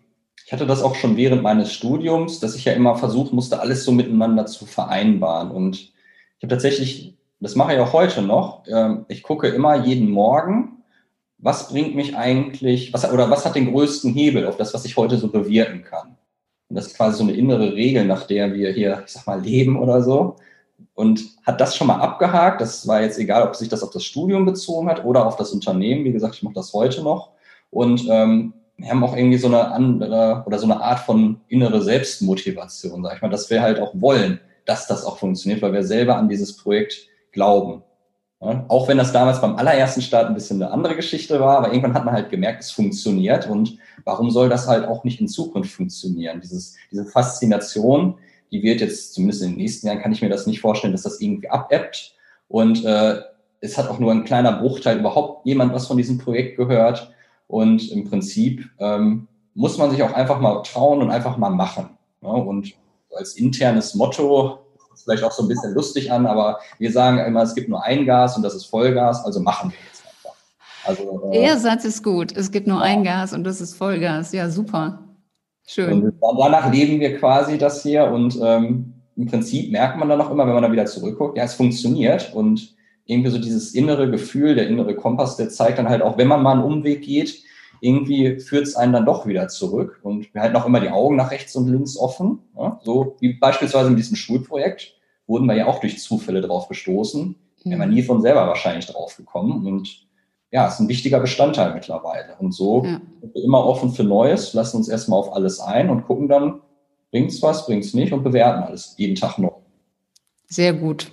ich 0.45 0.53
hatte 0.53 0.67
das 0.67 0.83
auch 0.83 0.95
schon 0.95 1.17
während 1.17 1.43
meines 1.43 1.73
Studiums, 1.73 2.41
dass 2.41 2.55
ich 2.55 2.65
ja 2.65 2.73
immer 2.73 2.97
versuchen 2.97 3.35
musste, 3.35 3.61
alles 3.61 3.85
so 3.85 3.93
miteinander 3.93 4.47
zu 4.47 4.67
vereinbaren. 4.67 5.51
Und 5.51 5.77
ich 5.77 6.43
habe 6.43 6.49
tatsächlich, 6.49 7.17
das 7.41 7.57
mache 7.57 7.75
ich 7.75 7.81
auch 7.81 7.93
heute 7.93 8.23
noch, 8.23 8.65
ähm, 8.67 9.05
ich 9.09 9.23
gucke 9.23 9.49
immer 9.49 9.85
jeden 9.85 10.11
Morgen, 10.11 10.83
was 11.39 11.69
bringt 11.69 11.95
mich 11.95 12.17
eigentlich, 12.17 12.93
was, 12.93 13.11
oder 13.11 13.31
was 13.31 13.45
hat 13.45 13.55
den 13.55 13.71
größten 13.71 14.13
Hebel 14.13 14.47
auf 14.47 14.57
das, 14.57 14.73
was 14.73 14.85
ich 14.85 14.97
heute 14.97 15.19
so 15.19 15.29
bewirken 15.29 15.83
kann. 15.83 16.17
Und 16.69 16.77
das 16.77 16.87
ist 16.87 16.97
quasi 16.97 17.19
so 17.19 17.25
eine 17.25 17.35
innere 17.35 17.75
Regel, 17.75 18.07
nach 18.07 18.27
der 18.27 18.55
wir 18.55 18.73
hier, 18.73 19.03
ich 19.05 19.13
sag 19.13 19.27
mal, 19.27 19.41
leben 19.41 19.79
oder 19.79 20.03
so 20.03 20.37
und 20.95 21.25
hat 21.45 21.61
das 21.61 21.77
schon 21.77 21.89
mal 21.89 22.01
abgehakt. 22.01 22.61
Das 22.61 22.87
war 22.87 23.03
jetzt 23.03 23.19
egal, 23.19 23.47
ob 23.47 23.57
sich 23.57 23.69
das 23.69 23.83
auf 23.83 23.91
das 23.91 24.05
Studium 24.05 24.47
bezogen 24.47 24.89
hat 24.89 25.05
oder 25.05 25.27
auf 25.27 25.37
das 25.37 25.53
Unternehmen. 25.53 26.05
Wie 26.05 26.13
gesagt, 26.13 26.37
ich 26.37 26.43
mache 26.43 26.55
das 26.55 26.73
heute 26.73 27.03
noch. 27.03 27.31
Und 27.71 28.07
ähm, 28.09 28.55
wir 28.77 28.91
haben 28.91 29.05
auch 29.05 29.17
irgendwie 29.17 29.39
so 29.39 29.49
eine 29.49 29.73
andere 29.73 30.43
oder 30.47 30.59
so 30.59 30.65
eine 30.65 30.81
Art 30.81 31.01
von 31.01 31.41
innere 31.49 31.83
Selbstmotivation, 31.83 33.03
sag 33.03 33.17
ich 33.17 33.23
mal, 33.23 33.31
dass 33.31 33.51
wir 33.51 33.63
halt 33.63 33.81
auch 33.81 33.93
wollen, 33.95 34.41
dass 34.65 34.87
das 34.87 35.05
auch 35.05 35.19
funktioniert, 35.19 35.63
weil 35.63 35.73
wir 35.73 35.85
selber 35.85 36.17
an 36.17 36.29
dieses 36.29 36.57
Projekt 36.57 37.09
glauben. 37.33 37.83
Ja, 38.41 38.65
auch 38.69 38.89
wenn 38.89 38.99
das 38.99 39.13
damals 39.13 39.41
beim 39.41 39.57
allerersten 39.57 40.03
Start 40.03 40.27
ein 40.27 40.35
bisschen 40.35 40.63
eine 40.63 40.71
andere 40.71 40.97
Geschichte 40.97 41.41
war, 41.41 41.59
aber 41.59 41.69
irgendwann 41.69 41.95
hat 41.95 42.05
man 42.05 42.15
halt 42.15 42.31
gemerkt, 42.31 42.63
es 42.63 42.71
funktioniert 42.73 43.49
und 43.49 43.79
warum 44.05 44.31
soll 44.31 44.49
das 44.49 44.69
halt 44.69 44.87
auch 44.87 45.03
nicht 45.05 45.21
in 45.21 45.29
Zukunft 45.29 45.73
funktionieren? 45.73 46.41
Dieses, 46.41 46.77
diese 46.91 47.07
Faszination, 47.07 48.19
die 48.53 48.63
wird 48.63 48.81
jetzt, 48.81 49.15
zumindest 49.15 49.43
in 49.43 49.51
den 49.51 49.59
nächsten 49.59 49.87
Jahren, 49.87 50.01
kann 50.01 50.13
ich 50.13 50.23
mir 50.23 50.29
das 50.29 50.47
nicht 50.47 50.61
vorstellen, 50.61 50.93
dass 50.93 51.03
das 51.03 51.21
irgendwie 51.21 51.51
abebbt. 51.51 52.15
Und 52.49 52.85
äh, 52.85 53.21
es 53.61 53.79
hat 53.79 53.89
auch 53.89 53.99
nur 53.99 54.13
ein 54.13 54.25
kleiner 54.25 54.53
Bruchteil 54.53 54.99
überhaupt 54.99 55.47
jemand 55.47 55.73
was 55.73 55.87
von 55.87 55.97
diesem 55.97 56.19
Projekt 56.19 56.57
gehört. 56.57 57.13
Und 57.47 57.91
im 57.91 58.05
Prinzip 58.05 58.69
ähm, 58.79 59.29
muss 59.55 59.79
man 59.79 59.91
sich 59.91 60.03
auch 60.03 60.13
einfach 60.13 60.41
mal 60.41 60.63
trauen 60.63 61.01
und 61.01 61.11
einfach 61.11 61.37
mal 61.37 61.51
machen. 61.51 61.91
Ja? 62.23 62.29
Und 62.29 62.73
als 63.17 63.37
internes 63.37 63.95
Motto, 63.95 64.59
vielleicht 65.03 65.23
auch 65.23 65.33
so 65.33 65.43
ein 65.43 65.49
bisschen 65.49 65.73
lustig 65.75 66.11
an, 66.11 66.27
aber 66.27 66.59
wir 66.79 66.93
sagen 66.93 67.19
immer, 67.19 67.43
es 67.43 67.55
gibt 67.55 67.69
nur 67.69 67.83
ein 67.85 68.07
Gas 68.07 68.37
und 68.37 68.43
das 68.43 68.55
ist 68.55 68.67
Vollgas, 68.67 69.25
also 69.25 69.41
machen 69.41 69.71
wir 69.71 69.79
jetzt 69.87 70.03
einfach. 70.07 70.37
Also, 70.85 71.31
äh, 71.33 71.41
Der 71.41 71.59
Satz 71.59 71.85
ist 71.85 72.03
gut. 72.03 72.37
Es 72.37 72.51
gibt 72.51 72.67
nur 72.67 72.79
ja. 72.79 72.85
ein 72.85 73.05
Gas 73.05 73.33
und 73.33 73.45
das 73.45 73.61
ist 73.61 73.75
Vollgas. 73.75 74.33
Ja, 74.33 74.49
super. 74.51 75.04
Schön. 75.67 76.13
Und 76.21 76.39
danach 76.39 76.73
leben 76.73 77.01
wir 77.01 77.19
quasi 77.19 77.59
das 77.59 77.83
hier 77.83 78.07
und 78.07 78.39
ähm, 78.43 78.95
im 79.17 79.27
Prinzip 79.27 79.73
merkt 79.73 79.99
man 79.99 80.09
dann 80.09 80.21
auch 80.21 80.31
immer, 80.31 80.47
wenn 80.47 80.55
man 80.55 80.63
da 80.63 80.73
wieder 80.73 80.87
zurückguckt, 80.87 81.39
ja, 81.39 81.45
es 81.45 81.55
funktioniert 81.55 82.35
und 82.35 82.75
irgendwie 83.07 83.31
so 83.31 83.39
dieses 83.39 83.75
innere 83.75 84.11
Gefühl, 84.11 84.55
der 84.55 84.69
innere 84.69 84.95
Kompass, 84.95 85.37
der 85.37 85.49
zeigt 85.49 85.79
dann 85.79 85.89
halt 85.89 86.03
auch, 86.03 86.19
wenn 86.19 86.29
man 86.29 86.43
mal 86.43 86.53
einen 86.53 86.65
Umweg 86.65 87.03
geht, 87.03 87.43
irgendwie 87.81 88.41
führt 88.41 88.67
es 88.67 88.77
einen 88.77 88.93
dann 88.93 89.05
doch 89.07 89.27
wieder 89.27 89.49
zurück 89.49 90.01
und 90.03 90.33
wir 90.33 90.41
halten 90.41 90.57
auch 90.57 90.67
immer 90.67 90.81
die 90.81 90.91
Augen 90.91 91.17
nach 91.17 91.31
rechts 91.31 91.55
und 91.55 91.69
links 91.69 91.97
offen. 91.97 92.41
Ja? 92.57 92.81
So 92.83 93.17
wie 93.21 93.35
beispielsweise 93.35 93.91
mit 93.91 93.99
diesem 93.99 94.17
Schulprojekt 94.17 94.95
wurden 95.27 95.47
wir 95.47 95.55
ja 95.55 95.67
auch 95.67 95.81
durch 95.81 96.01
Zufälle 96.01 96.41
drauf 96.41 96.69
gestoßen. 96.69 97.37
Mhm. 97.65 97.79
Man 97.79 97.91
nie 97.91 98.03
von 98.03 98.23
selber 98.23 98.47
wahrscheinlich 98.47 98.87
drauf 98.87 99.17
gekommen 99.17 99.67
und 99.67 100.07
ja, 100.55 100.69
ist 100.69 100.79
ein 100.79 100.89
wichtiger 100.89 101.19
Bestandteil 101.19 101.75
mittlerweile. 101.75 102.37
Und 102.39 102.55
so 102.55 102.85
ja. 102.85 103.01
sind 103.21 103.35
wir 103.35 103.43
immer 103.43 103.67
offen 103.67 103.91
für 103.91 104.05
Neues, 104.05 104.55
lassen 104.55 104.77
uns 104.77 104.89
erstmal 104.89 105.19
auf 105.19 105.35
alles 105.35 105.59
ein 105.59 105.91
und 105.91 106.05
gucken 106.05 106.29
dann, 106.29 106.61
bringt's 107.11 107.43
was, 107.43 107.67
bringt's 107.67 107.93
nicht 107.93 108.13
und 108.13 108.23
bewerten 108.23 108.63
alles 108.63 108.95
jeden 108.97 109.17
Tag 109.17 109.37
neu. 109.39 109.51
Sehr 110.47 110.73
gut. 110.73 111.11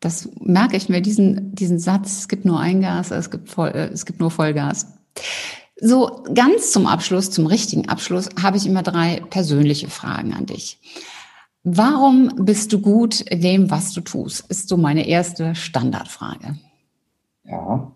Das 0.00 0.28
merke 0.40 0.76
ich 0.76 0.88
mir, 0.88 1.00
diesen, 1.00 1.54
diesen 1.54 1.78
Satz, 1.78 2.18
es 2.18 2.28
gibt 2.28 2.44
nur 2.44 2.58
ein 2.58 2.80
Gas, 2.80 3.12
es 3.12 3.30
gibt, 3.30 3.48
voll, 3.48 3.68
äh, 3.68 3.86
es 3.92 4.04
gibt 4.04 4.18
nur 4.18 4.32
Vollgas. 4.32 4.98
So 5.80 6.24
ganz 6.34 6.72
zum 6.72 6.88
Abschluss, 6.88 7.30
zum 7.30 7.46
richtigen 7.46 7.88
Abschluss, 7.88 8.30
habe 8.42 8.56
ich 8.56 8.66
immer 8.66 8.82
drei 8.82 9.22
persönliche 9.30 9.88
Fragen 9.88 10.34
an 10.34 10.46
dich. 10.46 10.80
Warum 11.62 12.32
bist 12.40 12.72
du 12.72 12.80
gut 12.80 13.20
in 13.20 13.42
dem, 13.42 13.70
was 13.70 13.92
du 13.92 14.00
tust? 14.00 14.50
Ist 14.50 14.68
so 14.68 14.76
meine 14.76 15.06
erste 15.06 15.54
Standardfrage. 15.54 16.58
Ja, 17.44 17.92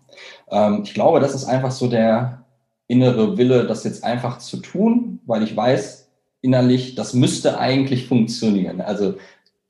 ähm, 0.49 0.81
ich 0.83 0.93
glaube, 0.93 1.19
das 1.19 1.35
ist 1.35 1.45
einfach 1.45 1.71
so 1.71 1.87
der 1.87 2.45
innere 2.87 3.37
Wille, 3.37 3.65
das 3.65 3.83
jetzt 3.83 4.03
einfach 4.03 4.37
zu 4.37 4.57
tun, 4.57 5.19
weil 5.25 5.43
ich 5.43 5.55
weiß 5.55 6.09
innerlich, 6.41 6.95
das 6.95 7.13
müsste 7.13 7.57
eigentlich 7.57 8.07
funktionieren. 8.07 8.81
Also, 8.81 9.15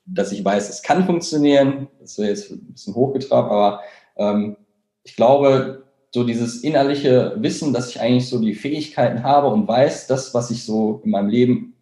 dass 0.05 0.31
ich 0.31 0.43
weiß, 0.43 0.69
es 0.69 0.83
kann 0.83 1.05
funktionieren, 1.05 1.87
das 1.99 2.17
wäre 2.17 2.29
jetzt 2.29 2.51
ein 2.51 2.73
bisschen 2.73 2.93
hochgetrabt, 2.93 3.49
aber 3.49 3.81
ähm, 4.17 4.57
ich 5.03 5.15
glaube, 5.15 5.83
so 6.13 6.23
dieses 6.23 6.63
innerliche 6.63 7.35
Wissen, 7.37 7.73
dass 7.73 7.89
ich 7.89 7.99
eigentlich 7.99 8.29
so 8.29 8.39
die 8.39 8.53
Fähigkeiten 8.53 9.23
habe 9.23 9.47
und 9.47 9.67
weiß, 9.67 10.07
das, 10.07 10.33
was 10.33 10.51
ich 10.51 10.63
so 10.63 11.01
in 11.03 11.11
meinem 11.11 11.29
Leben 11.29 11.74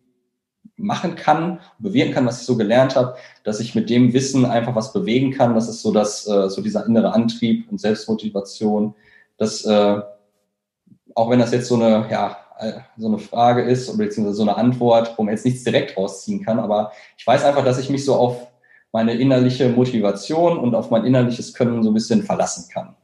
machen 0.83 1.15
kann, 1.15 1.59
bewirken 1.79 2.13
kann, 2.13 2.25
was 2.25 2.41
ich 2.41 2.45
so 2.45 2.57
gelernt 2.57 2.95
habe, 2.95 3.15
dass 3.43 3.59
ich 3.59 3.73
mit 3.73 3.89
dem 3.89 4.13
Wissen 4.13 4.45
einfach 4.45 4.75
was 4.75 4.93
bewegen 4.93 5.31
kann. 5.31 5.55
Das 5.55 5.69
ist 5.69 5.81
so 5.81 5.91
das, 5.91 6.27
äh, 6.27 6.49
so 6.49 6.61
dieser 6.61 6.85
innere 6.85 7.13
Antrieb 7.13 7.71
und 7.71 7.79
Selbstmotivation. 7.79 8.93
Das, 9.37 9.65
äh, 9.65 10.01
auch 11.15 11.29
wenn 11.29 11.39
das 11.39 11.51
jetzt 11.51 11.67
so 11.67 11.75
eine, 11.75 12.07
ja, 12.11 12.37
äh, 12.59 12.73
so 12.97 13.07
eine 13.07 13.17
Frage 13.17 13.63
ist, 13.63 13.97
beziehungsweise 13.97 14.37
so 14.37 14.43
eine 14.43 14.57
Antwort, 14.57 15.13
wo 15.17 15.23
man 15.23 15.33
jetzt 15.33 15.45
nichts 15.45 15.63
direkt 15.63 15.97
rausziehen 15.97 16.43
kann, 16.43 16.59
aber 16.59 16.91
ich 17.17 17.25
weiß 17.25 17.43
einfach, 17.43 17.63
dass 17.63 17.79
ich 17.79 17.89
mich 17.89 18.05
so 18.05 18.15
auf 18.15 18.47
meine 18.91 19.15
innerliche 19.15 19.69
Motivation 19.69 20.57
und 20.57 20.75
auf 20.75 20.91
mein 20.91 21.05
innerliches 21.05 21.53
Können 21.53 21.81
so 21.81 21.89
ein 21.89 21.95
bisschen 21.95 22.23
verlassen 22.23 22.69
kann. 22.71 22.95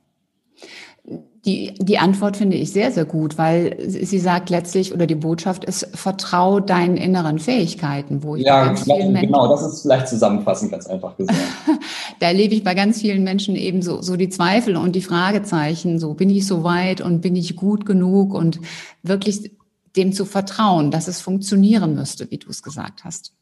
Die, 1.50 1.74
die 1.80 1.98
Antwort 1.98 2.38
finde 2.38 2.58
ich 2.58 2.72
sehr, 2.72 2.92
sehr 2.92 3.06
gut, 3.06 3.40
weil 3.40 3.76
sie 3.88 4.20
sagt 4.20 4.52
letztlich, 4.52 4.94
oder 4.94 5.08
die 5.08 5.16
Botschaft 5.16 5.66
ist, 5.66 5.88
vertrau 5.96 6.60
deinen 6.60 6.96
inneren 6.96 7.40
Fähigkeiten, 7.40 8.22
wo 8.22 8.36
ich 8.36 8.44
ja, 8.46 8.66
ganz 8.66 8.84
genau, 8.84 8.98
vielen 8.98 9.14
Menschen, 9.14 9.32
genau, 9.32 9.48
das 9.48 9.64
ist 9.64 9.82
vielleicht 9.82 10.10
zusammenfassend 10.10 10.70
ganz 10.70 10.86
einfach 10.86 11.18
gesagt. 11.18 11.40
da 12.20 12.28
erlebe 12.28 12.54
ich 12.54 12.64
bei 12.64 12.76
ganz 12.76 13.02
vielen 13.02 13.24
Menschen 13.24 13.56
eben 13.56 13.82
so, 13.82 14.00
so 14.04 14.16
die 14.16 14.30
Zweifel 14.30 14.76
und 14.76 14.96
die 14.96 15.02
Fragezeichen, 15.02 15.98
so 15.98 16.14
bin 16.14 16.30
ich 16.30 16.46
so 16.46 16.64
weit 16.64 17.02
und 17.02 17.22
bin 17.22 17.36
ich 17.36 17.56
gut 17.56 17.88
genug 17.88 18.36
und 18.36 18.60
wirklich 19.02 19.52
dem 19.96 20.14
zu 20.14 20.26
vertrauen, 20.26 20.92
dass 20.92 21.08
es 21.08 21.20
funktionieren 21.20 21.96
müsste, 21.96 22.30
wie 22.30 22.38
du 22.38 22.48
es 22.52 22.62
gesagt 22.62 23.06
hast. 23.06 23.34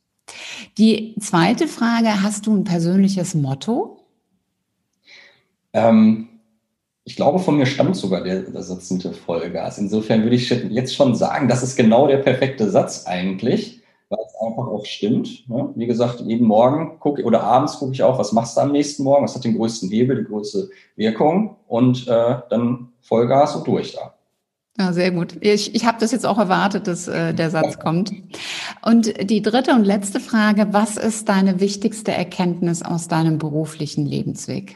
Die 0.78 1.14
zweite 1.20 1.68
Frage, 1.68 2.24
hast 2.24 2.48
du 2.48 2.56
ein 2.56 2.64
persönliches 2.64 3.36
Motto? 3.36 4.00
Ähm, 5.74 6.30
ich 7.08 7.16
glaube, 7.16 7.40
von 7.40 7.56
mir 7.56 7.66
stammt 7.66 7.96
sogar 7.96 8.22
der, 8.22 8.42
der 8.42 8.64
Satz 8.64 8.92
mit 8.92 9.04
Vollgas. 9.16 9.78
Insofern 9.78 10.24
würde 10.24 10.36
ich 10.36 10.50
jetzt 10.50 10.94
schon 10.94 11.16
sagen, 11.16 11.48
das 11.48 11.64
ist 11.64 11.78
genau 11.78 12.06
der 12.06 12.18
perfekte 12.18 12.70
Satz 12.70 13.06
eigentlich, 13.08 13.82
weil 14.10 14.20
es 14.28 14.36
einfach 14.46 14.68
auch 14.68 14.86
stimmt. 14.86 15.48
Ne? 15.48 15.70
Wie 15.76 15.88
gesagt, 15.88 16.20
jeden 16.20 16.46
Morgen 16.46 17.00
gucke 17.00 17.24
oder 17.24 17.44
abends 17.44 17.80
gucke 17.80 17.94
ich 17.94 18.04
auch, 18.04 18.20
was 18.20 18.34
machst 18.34 18.58
du 18.58 18.62
am 18.62 18.74
nächsten 18.74 19.04
Morgen, 19.04 19.24
was 19.24 19.36
hat 19.36 19.46
den 19.46 19.56
größten 19.56 19.90
Hebel, 19.90 20.18
die 20.18 20.26
größte 20.26 20.70
Wirkung 20.98 21.56
und 21.68 22.10
äh, 22.10 22.40
dann 22.50 22.90
Vollgas 23.00 23.56
und 23.56 23.66
durch 23.66 23.94
da. 23.94 24.14
Ja, 24.78 24.92
sehr 24.92 25.12
gut. 25.12 25.38
Ich, 25.40 25.74
ich 25.76 25.86
habe 25.86 26.00
das 26.02 26.12
jetzt 26.12 26.26
auch 26.26 26.38
erwartet, 26.38 26.88
dass 26.88 27.08
äh, 27.08 27.34
der 27.34 27.52
Satz 27.52 27.80
kommt. 27.80 28.12
Und 28.84 29.30
die 29.30 29.42
dritte 29.42 29.72
und 29.72 29.86
letzte 29.86 30.20
Frage, 30.20 30.68
was 30.72 30.98
ist 30.98 31.30
deine 31.30 31.62
wichtigste 31.62 32.12
Erkenntnis 32.12 32.84
aus 32.84 33.08
deinem 33.08 33.38
beruflichen 33.38 34.06
Lebensweg? 34.06 34.76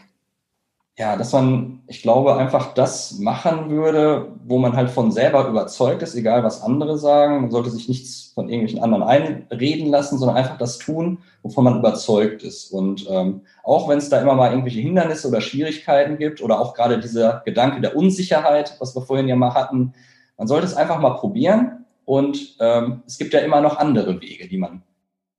Ja, 1.02 1.16
dass 1.16 1.34
man, 1.34 1.82
ich 1.88 2.04
glaube, 2.04 2.36
einfach 2.36 2.76
das 2.76 3.18
machen 3.18 3.72
würde, 3.72 4.34
wo 4.46 4.60
man 4.60 4.76
halt 4.76 4.92
von 4.92 5.12
selber 5.12 5.48
überzeugt 5.48 6.04
ist, 6.04 6.14
egal 6.14 6.44
was 6.44 6.62
andere 6.62 7.00
sagen. 7.00 7.42
Man 7.42 7.50
sollte 7.50 7.72
sich 7.72 7.90
nichts 7.90 8.34
von 8.36 8.50
irgendwelchen 8.50 8.84
anderen 8.84 9.02
einreden 9.02 9.88
lassen, 9.88 10.20
sondern 10.20 10.38
einfach 10.38 10.60
das 10.60 10.78
tun, 10.78 11.18
wovon 11.42 11.64
man 11.64 11.80
überzeugt 11.80 12.44
ist. 12.44 12.72
Und 12.72 13.08
ähm, 13.10 13.42
auch 13.64 13.90
wenn 13.90 13.98
es 13.98 14.10
da 14.10 14.22
immer 14.22 14.36
mal 14.36 14.52
irgendwelche 14.52 14.80
Hindernisse 14.80 15.28
oder 15.28 15.42
Schwierigkeiten 15.42 16.20
gibt 16.20 16.40
oder 16.40 16.60
auch 16.60 16.76
gerade 16.76 17.00
dieser 17.00 17.42
Gedanke 17.46 17.82
der 17.82 17.96
Unsicherheit, 17.96 18.76
was 18.78 18.96
wir 18.96 19.02
vorhin 19.02 19.28
ja 19.28 19.36
mal 19.36 19.56
hatten, 19.56 19.96
man 20.38 20.48
sollte 20.48 20.68
es 20.68 20.76
einfach 20.76 21.00
mal 21.00 21.16
probieren. 21.16 21.84
Und 22.06 22.58
ähm, 22.60 23.02
es 23.08 23.18
gibt 23.18 23.34
ja 23.34 23.40
immer 23.40 23.62
noch 23.62 23.78
andere 23.78 24.22
Wege, 24.22 24.48
die 24.48 24.58
man 24.58 24.84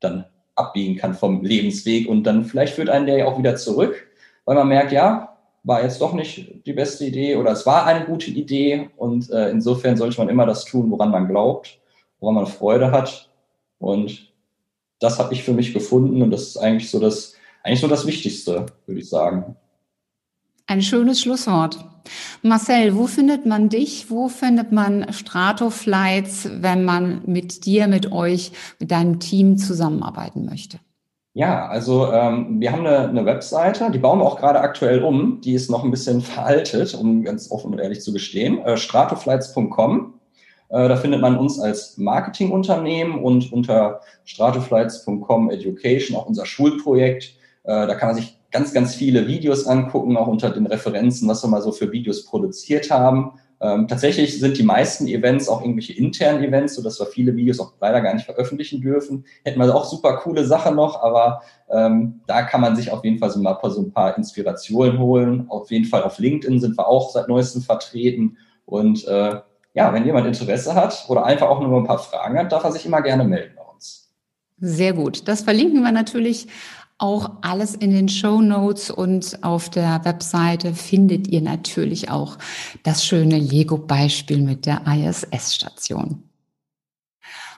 dann 0.00 0.24
abbiegen 0.56 0.96
kann 0.96 1.14
vom 1.14 1.44
Lebensweg. 1.44 2.08
Und 2.08 2.24
dann 2.24 2.46
vielleicht 2.46 2.74
führt 2.74 2.90
einen 2.90 3.06
der 3.06 3.18
ja 3.18 3.26
auch 3.26 3.38
wieder 3.38 3.54
zurück, 3.54 4.08
weil 4.44 4.56
man 4.56 4.66
merkt, 4.66 4.90
ja, 4.90 5.31
war 5.64 5.82
jetzt 5.82 6.00
doch 6.00 6.12
nicht 6.12 6.66
die 6.66 6.72
beste 6.72 7.04
Idee 7.04 7.36
oder 7.36 7.52
es 7.52 7.66
war 7.66 7.86
eine 7.86 8.04
gute 8.04 8.30
Idee 8.30 8.90
und 8.96 9.30
äh, 9.30 9.50
insofern 9.50 9.96
sollte 9.96 10.18
man 10.18 10.28
immer 10.28 10.46
das 10.46 10.64
tun, 10.64 10.90
woran 10.90 11.10
man 11.10 11.28
glaubt, 11.28 11.80
woran 12.18 12.34
man 12.34 12.46
Freude 12.46 12.90
hat 12.90 13.30
und 13.78 14.32
das 14.98 15.18
habe 15.18 15.34
ich 15.34 15.42
für 15.42 15.52
mich 15.52 15.72
gefunden 15.72 16.22
und 16.22 16.30
das 16.30 16.42
ist 16.42 16.56
eigentlich 16.56 16.90
so 16.90 16.98
das 16.98 17.34
eigentlich 17.62 17.80
so 17.80 17.88
das 17.88 18.06
Wichtigste, 18.06 18.66
würde 18.86 19.00
ich 19.00 19.08
sagen. 19.08 19.56
Ein 20.66 20.82
schönes 20.82 21.20
Schlusswort. 21.20 21.78
Marcel, 22.42 22.96
wo 22.96 23.06
findet 23.06 23.46
man 23.46 23.68
dich? 23.68 24.10
Wo 24.10 24.28
findet 24.28 24.72
man 24.72 25.12
Stratoflights, 25.12 26.48
wenn 26.60 26.84
man 26.84 27.22
mit 27.26 27.66
dir, 27.66 27.86
mit 27.86 28.10
euch, 28.10 28.52
mit 28.80 28.90
deinem 28.90 29.20
Team 29.20 29.58
zusammenarbeiten 29.58 30.44
möchte? 30.44 30.80
Ja, 31.34 31.66
also 31.68 32.12
ähm, 32.12 32.60
wir 32.60 32.72
haben 32.72 32.86
eine, 32.86 33.08
eine 33.08 33.24
Webseite, 33.24 33.90
die 33.90 33.98
bauen 33.98 34.18
wir 34.18 34.26
auch 34.26 34.38
gerade 34.38 34.60
aktuell 34.60 35.02
um. 35.02 35.40
Die 35.40 35.54
ist 35.54 35.70
noch 35.70 35.82
ein 35.82 35.90
bisschen 35.90 36.20
veraltet, 36.22 36.94
um 36.94 37.22
ganz 37.24 37.50
offen 37.50 37.72
und 37.72 37.78
ehrlich 37.78 38.02
zu 38.02 38.12
gestehen. 38.12 38.58
Äh, 38.64 38.76
stratoflights.com. 38.76 40.14
Äh, 40.68 40.88
da 40.88 40.96
findet 40.96 41.22
man 41.22 41.38
uns 41.38 41.58
als 41.58 41.96
Marketingunternehmen 41.96 43.22
und 43.22 43.50
unter 43.50 44.00
stratoflights.com 44.24 45.50
Education 45.50 46.18
auch 46.18 46.26
unser 46.26 46.44
Schulprojekt. 46.44 47.34
Äh, 47.64 47.86
da 47.86 47.94
kann 47.94 48.10
man 48.10 48.16
sich 48.16 48.38
ganz, 48.50 48.74
ganz 48.74 48.94
viele 48.94 49.26
Videos 49.26 49.66
angucken, 49.66 50.18
auch 50.18 50.26
unter 50.26 50.50
den 50.50 50.66
Referenzen, 50.66 51.28
was 51.28 51.42
wir 51.42 51.48
mal 51.48 51.62
so 51.62 51.72
für 51.72 51.90
Videos 51.90 52.26
produziert 52.26 52.90
haben. 52.90 53.32
Ähm, 53.62 53.86
tatsächlich 53.86 54.40
sind 54.40 54.58
die 54.58 54.64
meisten 54.64 55.06
Events 55.06 55.48
auch 55.48 55.60
irgendwelche 55.60 55.92
internen 55.92 56.42
Events, 56.42 56.74
sodass 56.74 56.98
wir 56.98 57.06
viele 57.06 57.36
Videos 57.36 57.60
auch 57.60 57.74
leider 57.80 58.00
gar 58.00 58.12
nicht 58.12 58.24
veröffentlichen 58.24 58.80
dürfen. 58.80 59.24
Hätten 59.44 59.60
wir 59.60 59.72
auch 59.72 59.84
super 59.84 60.16
coole 60.16 60.44
Sachen 60.44 60.74
noch, 60.74 61.00
aber 61.00 61.42
ähm, 61.70 62.20
da 62.26 62.42
kann 62.42 62.60
man 62.60 62.74
sich 62.74 62.90
auf 62.90 63.04
jeden 63.04 63.18
Fall 63.18 63.30
so, 63.30 63.40
mal 63.40 63.56
so 63.62 63.82
ein 63.82 63.92
paar 63.92 64.18
Inspirationen 64.18 64.98
holen. 64.98 65.46
Auf 65.48 65.70
jeden 65.70 65.84
Fall 65.84 66.02
auf 66.02 66.18
LinkedIn 66.18 66.60
sind 66.60 66.76
wir 66.76 66.88
auch 66.88 67.12
seit 67.12 67.28
neuestem 67.28 67.62
vertreten. 67.62 68.36
Und 68.66 69.06
äh, 69.06 69.40
ja, 69.74 69.92
wenn 69.94 70.04
jemand 70.04 70.26
Interesse 70.26 70.74
hat 70.74 71.04
oder 71.08 71.24
einfach 71.24 71.48
auch 71.48 71.60
nur 71.60 71.78
ein 71.78 71.86
paar 71.86 72.00
Fragen 72.00 72.36
hat, 72.38 72.50
darf 72.50 72.64
er 72.64 72.72
sich 72.72 72.84
immer 72.84 73.00
gerne 73.00 73.22
melden 73.22 73.54
bei 73.56 73.62
uns. 73.62 74.12
Sehr 74.58 74.92
gut. 74.92 75.28
Das 75.28 75.42
verlinken 75.42 75.82
wir 75.82 75.92
natürlich 75.92 76.48
auch 77.02 77.32
alles 77.42 77.74
in 77.74 77.90
den 77.90 78.08
Show 78.08 78.40
Notes 78.40 78.90
und 78.90 79.42
auf 79.42 79.68
der 79.68 80.04
Webseite 80.04 80.72
findet 80.72 81.26
ihr 81.26 81.42
natürlich 81.42 82.10
auch 82.10 82.38
das 82.84 83.04
schöne 83.04 83.38
Lego-Beispiel 83.38 84.40
mit 84.40 84.66
der 84.66 84.82
ISS-Station. 84.86 86.22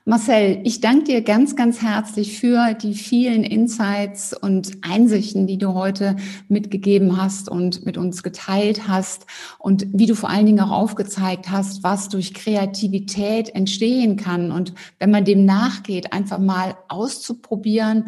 Marcel, 0.07 0.61
ich 0.65 0.83
danke 0.83 1.05
dir 1.05 1.23
ganz, 1.23 1.57
ganz 1.57 1.81
herzlich 1.81 2.39
für 2.39 2.75
die 2.75 2.93
vielen 2.93 3.43
Insights 3.43 4.35
und 4.35 4.73
Einsichten, 4.83 5.47
die 5.47 5.57
du 5.57 5.73
heute 5.73 6.17
mitgegeben 6.49 7.17
hast 7.17 7.49
und 7.49 7.87
mit 7.87 7.97
uns 7.97 8.23
geteilt 8.23 8.87
hast 8.87 9.25
und 9.59 9.87
wie 9.95 10.05
du 10.05 10.15
vor 10.15 10.29
allen 10.29 10.45
Dingen 10.45 10.61
auch 10.61 10.73
aufgezeigt 10.73 11.51
hast, 11.51 11.83
was 11.83 12.11
durch 12.11 12.35
Kreativität 12.35 13.55
entstehen 13.55 14.17
kann 14.17 14.53
und 14.53 14.75
wenn 14.99 15.11
man 15.11 15.25
dem 15.25 15.47
nachgeht, 15.47 16.13
einfach 16.13 16.39
mal 16.39 16.77
auszuprobieren 16.89 18.05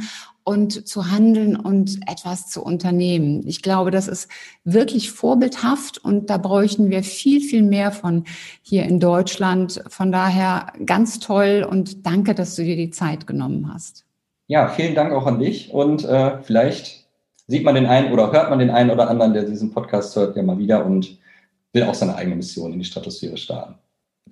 und 0.46 0.86
zu 0.86 1.10
handeln 1.10 1.56
und 1.56 1.98
etwas 2.06 2.46
zu 2.46 2.62
unternehmen. 2.62 3.42
Ich 3.48 3.62
glaube, 3.62 3.90
das 3.90 4.06
ist 4.06 4.30
wirklich 4.62 5.10
vorbildhaft 5.10 5.98
und 5.98 6.30
da 6.30 6.38
bräuchten 6.38 6.88
wir 6.88 7.02
viel, 7.02 7.40
viel 7.40 7.64
mehr 7.64 7.90
von 7.90 8.22
hier 8.62 8.84
in 8.84 9.00
Deutschland. 9.00 9.82
Von 9.88 10.12
daher 10.12 10.72
ganz 10.86 11.18
toll 11.18 11.66
und 11.68 12.06
danke, 12.06 12.32
dass 12.32 12.54
du 12.54 12.62
dir 12.62 12.76
die 12.76 12.90
Zeit 12.90 13.26
genommen 13.26 13.74
hast. 13.74 14.04
Ja, 14.46 14.68
vielen 14.68 14.94
Dank 14.94 15.12
auch 15.12 15.26
an 15.26 15.40
dich 15.40 15.72
und 15.72 16.04
äh, 16.04 16.40
vielleicht 16.44 17.08
sieht 17.48 17.64
man 17.64 17.74
den 17.74 17.86
einen 17.86 18.12
oder 18.12 18.30
hört 18.30 18.48
man 18.48 18.60
den 18.60 18.70
einen 18.70 18.90
oder 18.90 19.10
anderen, 19.10 19.34
der 19.34 19.42
diesen 19.42 19.72
Podcast 19.72 20.14
hört, 20.14 20.36
ja 20.36 20.44
mal 20.44 20.58
wieder 20.58 20.86
und 20.86 21.18
will 21.72 21.82
auch 21.82 21.94
seine 21.94 22.14
eigene 22.14 22.36
Mission 22.36 22.72
in 22.72 22.78
die 22.78 22.84
Stratosphäre 22.84 23.36
starten. 23.36 23.74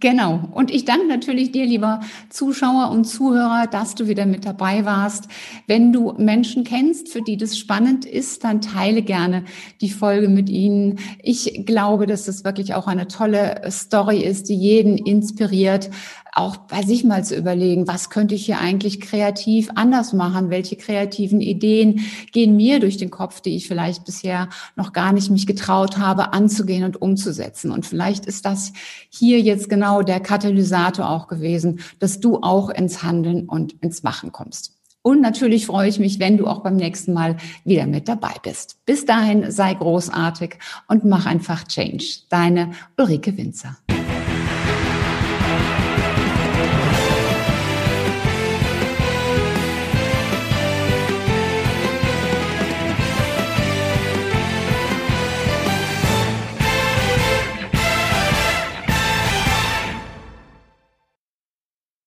Genau. 0.01 0.49
Und 0.53 0.73
ich 0.73 0.85
danke 0.85 1.07
natürlich 1.07 1.53
dir, 1.53 1.67
lieber 1.67 2.01
Zuschauer 2.29 2.91
und 2.91 3.05
Zuhörer, 3.05 3.69
dass 3.71 3.95
du 3.95 4.09
wieder 4.09 4.27
mit 4.27 4.45
dabei 4.45 4.85
warst. 4.85 5.29
Wenn 5.69 5.93
du 5.93 6.13
Menschen 6.19 6.65
kennst, 6.65 7.11
für 7.11 7.23
die 7.23 7.37
das 7.37 7.57
spannend 7.57 8.05
ist, 8.05 8.43
dann 8.43 8.61
teile 8.61 9.03
gerne 9.03 9.45
die 9.81 9.91
Folge 9.91 10.29
mit 10.29 10.49
ihnen. 10.51 10.99
Ich 11.23 11.63
glaube, 11.65 12.07
dass 12.07 12.25
das 12.25 12.43
wirklich 12.43 12.75
auch 12.75 12.89
eine 12.89 13.07
tolle 13.07 13.63
Story 13.71 14.19
ist, 14.19 14.49
die 14.49 14.57
jeden 14.57 14.99
inspiriert, 14.99 15.91
auch 16.35 16.57
bei 16.57 16.83
sich 16.83 17.05
mal 17.05 17.25
zu 17.25 17.37
überlegen, 17.37 17.87
was 17.87 18.11
könnte 18.11 18.35
ich 18.35 18.47
hier 18.47 18.59
eigentlich 18.59 19.01
kreativ 19.01 19.71
anders 19.77 20.13
machen? 20.13 20.51
Welche 20.51 20.75
kreativen 20.75 21.41
Ideen 21.41 22.01
gehen 22.33 22.57
mir 22.57 22.81
durch 22.81 22.97
den 22.97 23.11
Kopf, 23.11 23.41
die 23.41 23.55
ich 23.55 23.69
vielleicht 23.69 24.05
bisher 24.05 24.49
noch 24.75 24.93
gar 24.93 25.13
nicht 25.13 25.31
mich 25.31 25.47
getraut 25.47 25.97
habe, 25.97 26.33
anzugehen 26.33 26.83
und 26.83 27.01
umzusetzen? 27.01 27.71
Und 27.71 27.87
vielleicht 27.87 28.27
ist 28.27 28.45
das 28.45 28.73
hier 29.11 29.41
jetzt 29.41 29.69
genau 29.85 30.01
der 30.01 30.19
Katalysator 30.19 31.11
auch 31.11 31.27
gewesen, 31.27 31.81
dass 31.99 32.19
du 32.19 32.39
auch 32.41 32.71
ins 32.71 33.03
Handeln 33.03 33.47
und 33.47 33.75
ins 33.83 34.03
Machen 34.03 34.33
kommst. 34.33 34.73
Und 35.03 35.21
natürlich 35.21 35.67
freue 35.67 35.91
ich 35.91 35.99
mich, 35.99 36.19
wenn 36.19 36.39
du 36.39 36.47
auch 36.47 36.63
beim 36.63 36.77
nächsten 36.77 37.13
Mal 37.13 37.37
wieder 37.67 37.87
mit 37.87 38.09
dabei 38.09 38.33
bist. 38.43 38.79
Bis 38.87 39.05
dahin 39.05 39.51
sei 39.51 39.75
großartig 39.75 40.55
und 40.89 41.05
mach 41.05 41.27
einfach 41.27 41.65
Change. 41.65 42.03
Deine 42.31 42.71
Ulrike 42.97 43.37
Winzer. 43.37 43.77